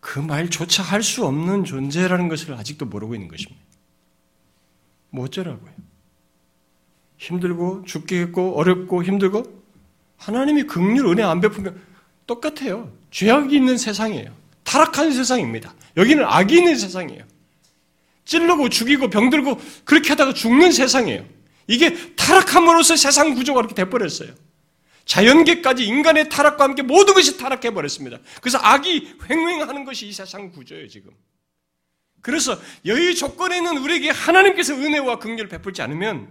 그 0.00 0.18
말조차 0.18 0.82
할 0.82 1.02
수 1.02 1.26
없는 1.26 1.64
존재라는 1.64 2.28
것을 2.28 2.54
아직도 2.54 2.86
모르고 2.86 3.14
있는 3.14 3.28
것입니다. 3.28 3.62
뭐 5.10 5.26
어쩌라고요? 5.26 5.70
힘들고 7.18 7.84
죽겠고 7.84 8.56
어렵고 8.58 9.04
힘들고 9.04 9.62
하나님이 10.16 10.62
극률 10.62 11.04
은혜 11.08 11.22
안 11.22 11.42
베푸면 11.42 11.78
똑같아요. 12.26 12.90
죄악이 13.10 13.54
있는 13.54 13.76
세상이에요. 13.76 14.34
타락한 14.64 15.12
세상입니다. 15.12 15.74
여기는 15.98 16.24
악이 16.24 16.56
있는 16.56 16.76
세상이에요. 16.78 17.24
찔르고 18.28 18.68
죽이고 18.68 19.08
병들고 19.10 19.60
그렇게 19.84 20.10
하다가 20.10 20.34
죽는 20.34 20.70
세상이에요. 20.70 21.24
이게 21.66 22.14
타락함으로써 22.14 22.96
세상 22.96 23.34
구조가 23.34 23.62
그렇게 23.62 23.74
돼버렸어요. 23.74 24.32
자연계까지 25.06 25.84
인간의 25.84 26.28
타락과 26.28 26.64
함께 26.64 26.82
모든 26.82 27.14
것이 27.14 27.38
타락해버렸습니다. 27.38 28.18
그래서 28.42 28.58
악이 28.58 29.16
횡행하는 29.28 29.84
것이 29.84 30.06
이 30.06 30.12
세상 30.12 30.50
구조예요, 30.52 30.86
지금. 30.88 31.10
그래서 32.20 32.58
여의 32.84 33.14
조건에 33.14 33.56
있는 33.56 33.78
우리에게 33.78 34.10
하나님께서 34.10 34.74
은혜와 34.74 35.18
긍휼을 35.18 35.48
베풀지 35.48 35.80
않으면 35.80 36.28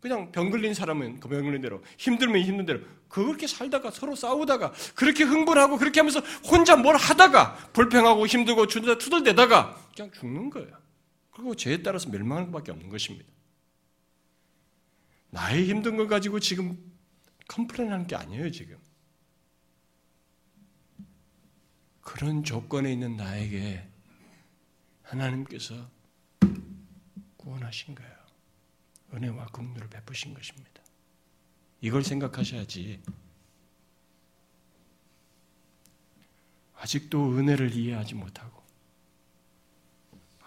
그냥 0.00 0.30
병 0.30 0.50
걸린 0.50 0.74
사람은 0.74 1.18
그 1.20 1.28
병 1.28 1.42
걸린 1.42 1.60
대로 1.60 1.82
힘들면 1.98 2.42
힘든 2.42 2.66
대로 2.66 2.80
그렇게 3.08 3.48
살다가 3.48 3.90
서로 3.90 4.14
싸우다가 4.14 4.72
그렇게 4.94 5.24
흥분하고 5.24 5.78
그렇게 5.78 6.00
하면서 6.00 6.20
혼자 6.44 6.76
뭘 6.76 6.96
하다가 6.96 7.70
불평하고 7.72 8.26
힘들고 8.26 8.68
주다 8.68 8.98
투덜대다가 8.98 9.76
그냥 9.96 10.12
죽는 10.12 10.50
거예요. 10.50 10.81
그리고 11.32 11.54
죄에 11.56 11.82
따라서 11.82 12.08
멸망하는 12.10 12.52
것밖에 12.52 12.70
없는 12.70 12.88
것입니다. 12.88 13.28
나의 15.30 15.68
힘든 15.68 15.96
걸 15.96 16.06
가지고 16.08 16.38
지금 16.40 16.78
컴플레인하는 17.48 18.06
게 18.06 18.14
아니에요 18.16 18.50
지금. 18.50 18.78
그런 22.00 22.44
조건에 22.44 22.92
있는 22.92 23.16
나에게 23.16 23.88
하나님께서 25.02 25.90
구원하신 27.36 27.94
거예요. 27.94 28.12
은혜와 29.14 29.46
긍휼을 29.46 29.88
베푸신 29.88 30.34
것입니다. 30.34 30.82
이걸 31.80 32.04
생각하셔야지. 32.04 33.02
아직도 36.74 37.36
은혜를 37.36 37.74
이해하지 37.74 38.14
못하고, 38.14 38.61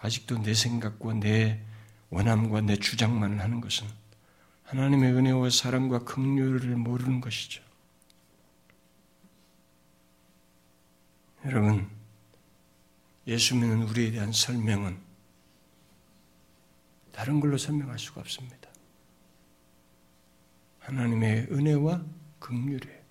아직도 0.06 0.42
내 0.42 0.54
생각과 0.54 1.14
내 1.14 1.60
원함과 2.10 2.60
내 2.60 2.76
주장만을 2.76 3.40
하는 3.40 3.60
것은 3.60 3.88
하나님의 4.62 5.12
은혜와 5.12 5.50
사랑과 5.50 6.04
긍휼을 6.04 6.76
모르는 6.76 7.20
것이죠. 7.20 7.60
여러분, 11.44 11.88
예수 13.26 13.56
믿는 13.56 13.82
우리에 13.82 14.12
대한 14.12 14.30
설명은 14.30 14.96
다른 17.12 17.40
걸로 17.40 17.58
설명할 17.58 17.98
수가 17.98 18.20
없습니다. 18.20 18.70
하나님의 20.80 21.48
은혜와 21.50 22.04
긍휼이에요. 22.38 23.02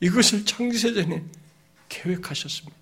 이것을 0.00 0.44
창세전에 0.44 1.24
계획하셨습니다. 1.88 2.81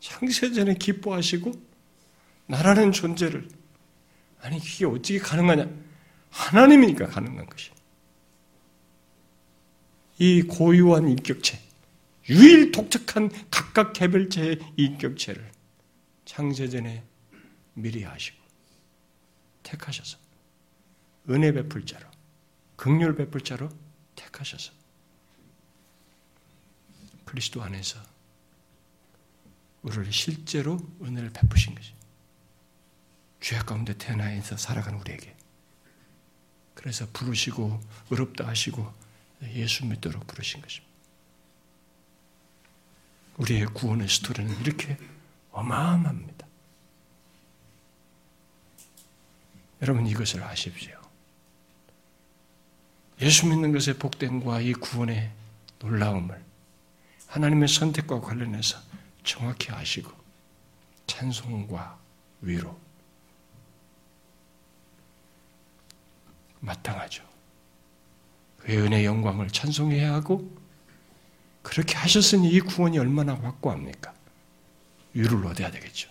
창세전에 0.00 0.74
기뻐하시고 0.74 1.52
나라는 2.46 2.92
존재를 2.92 3.48
아니 4.40 4.58
그게 4.58 4.86
어떻게 4.86 5.18
가능하냐? 5.18 5.68
하나님이니까 6.30 7.06
가능한 7.08 7.46
것이. 7.46 7.70
이 10.18 10.42
고유한 10.42 11.08
인격체, 11.08 11.58
유일 12.28 12.72
독특한 12.72 13.30
각각 13.50 13.92
개별체의 13.92 14.58
인격체를 14.76 15.50
창세전에 16.24 17.04
미리 17.74 18.02
하시고 18.02 18.38
택하셔서 19.62 20.18
은혜 21.30 21.52
베풀 21.52 21.86
자로 21.86 22.06
극률 22.76 23.14
베풀 23.14 23.40
자로 23.42 23.68
택하셔서 24.14 24.72
그리스도 27.24 27.62
안에서 27.62 27.98
우리를 29.82 30.12
실제로 30.12 30.78
은혜를 31.02 31.30
베푸신 31.30 31.74
것이 31.74 31.94
죄악 33.40 33.66
가운데 33.66 33.96
태어나서 33.96 34.56
살아가는 34.56 34.98
우리에게 34.98 35.34
그래서 36.74 37.06
부르시고 37.12 37.80
의롭다 38.10 38.46
하시고 38.46 38.92
예수 39.42 39.86
믿도록 39.86 40.26
부르신 40.26 40.60
것입니다. 40.60 40.90
우리의 43.38 43.66
구원의 43.66 44.08
스토리는 44.08 44.60
이렇게 44.60 44.98
어마어마합니다. 45.50 46.46
여러분 49.82 50.06
이것을 50.06 50.42
아십시오. 50.42 51.00
예수 53.22 53.46
믿는 53.46 53.72
것의 53.72 53.98
복됨과 53.98 54.60
이 54.60 54.72
구원의 54.74 55.30
놀라움을 55.78 56.42
하나님의 57.28 57.68
선택과 57.68 58.20
관련해서 58.20 58.78
정확히 59.30 59.70
아시고 59.70 60.10
찬송과 61.06 62.00
위로 62.40 62.76
마땅하죠. 66.58 67.22
그의 68.58 68.78
은혜 68.78 69.04
영광을 69.04 69.48
찬송해야 69.48 70.12
하고 70.14 70.50
그렇게 71.62 71.94
하셨으니 71.94 72.50
이 72.50 72.60
구원이 72.60 72.98
얼마나 72.98 73.34
확고합니까? 73.34 74.12
위를 75.14 75.46
얻어야 75.46 75.70
되겠죠. 75.70 76.10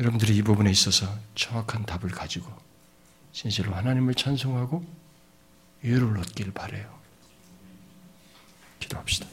여러분들이 0.00 0.36
이 0.36 0.42
부분에 0.42 0.68
있어서 0.72 1.16
정확한 1.36 1.86
답을 1.86 2.10
가지고 2.10 2.52
진실로 3.32 3.72
하나님을 3.72 4.16
찬송하고 4.16 4.84
위를 5.82 6.18
얻길 6.18 6.52
바래요. 6.52 6.93
기도합시다. 8.84 9.26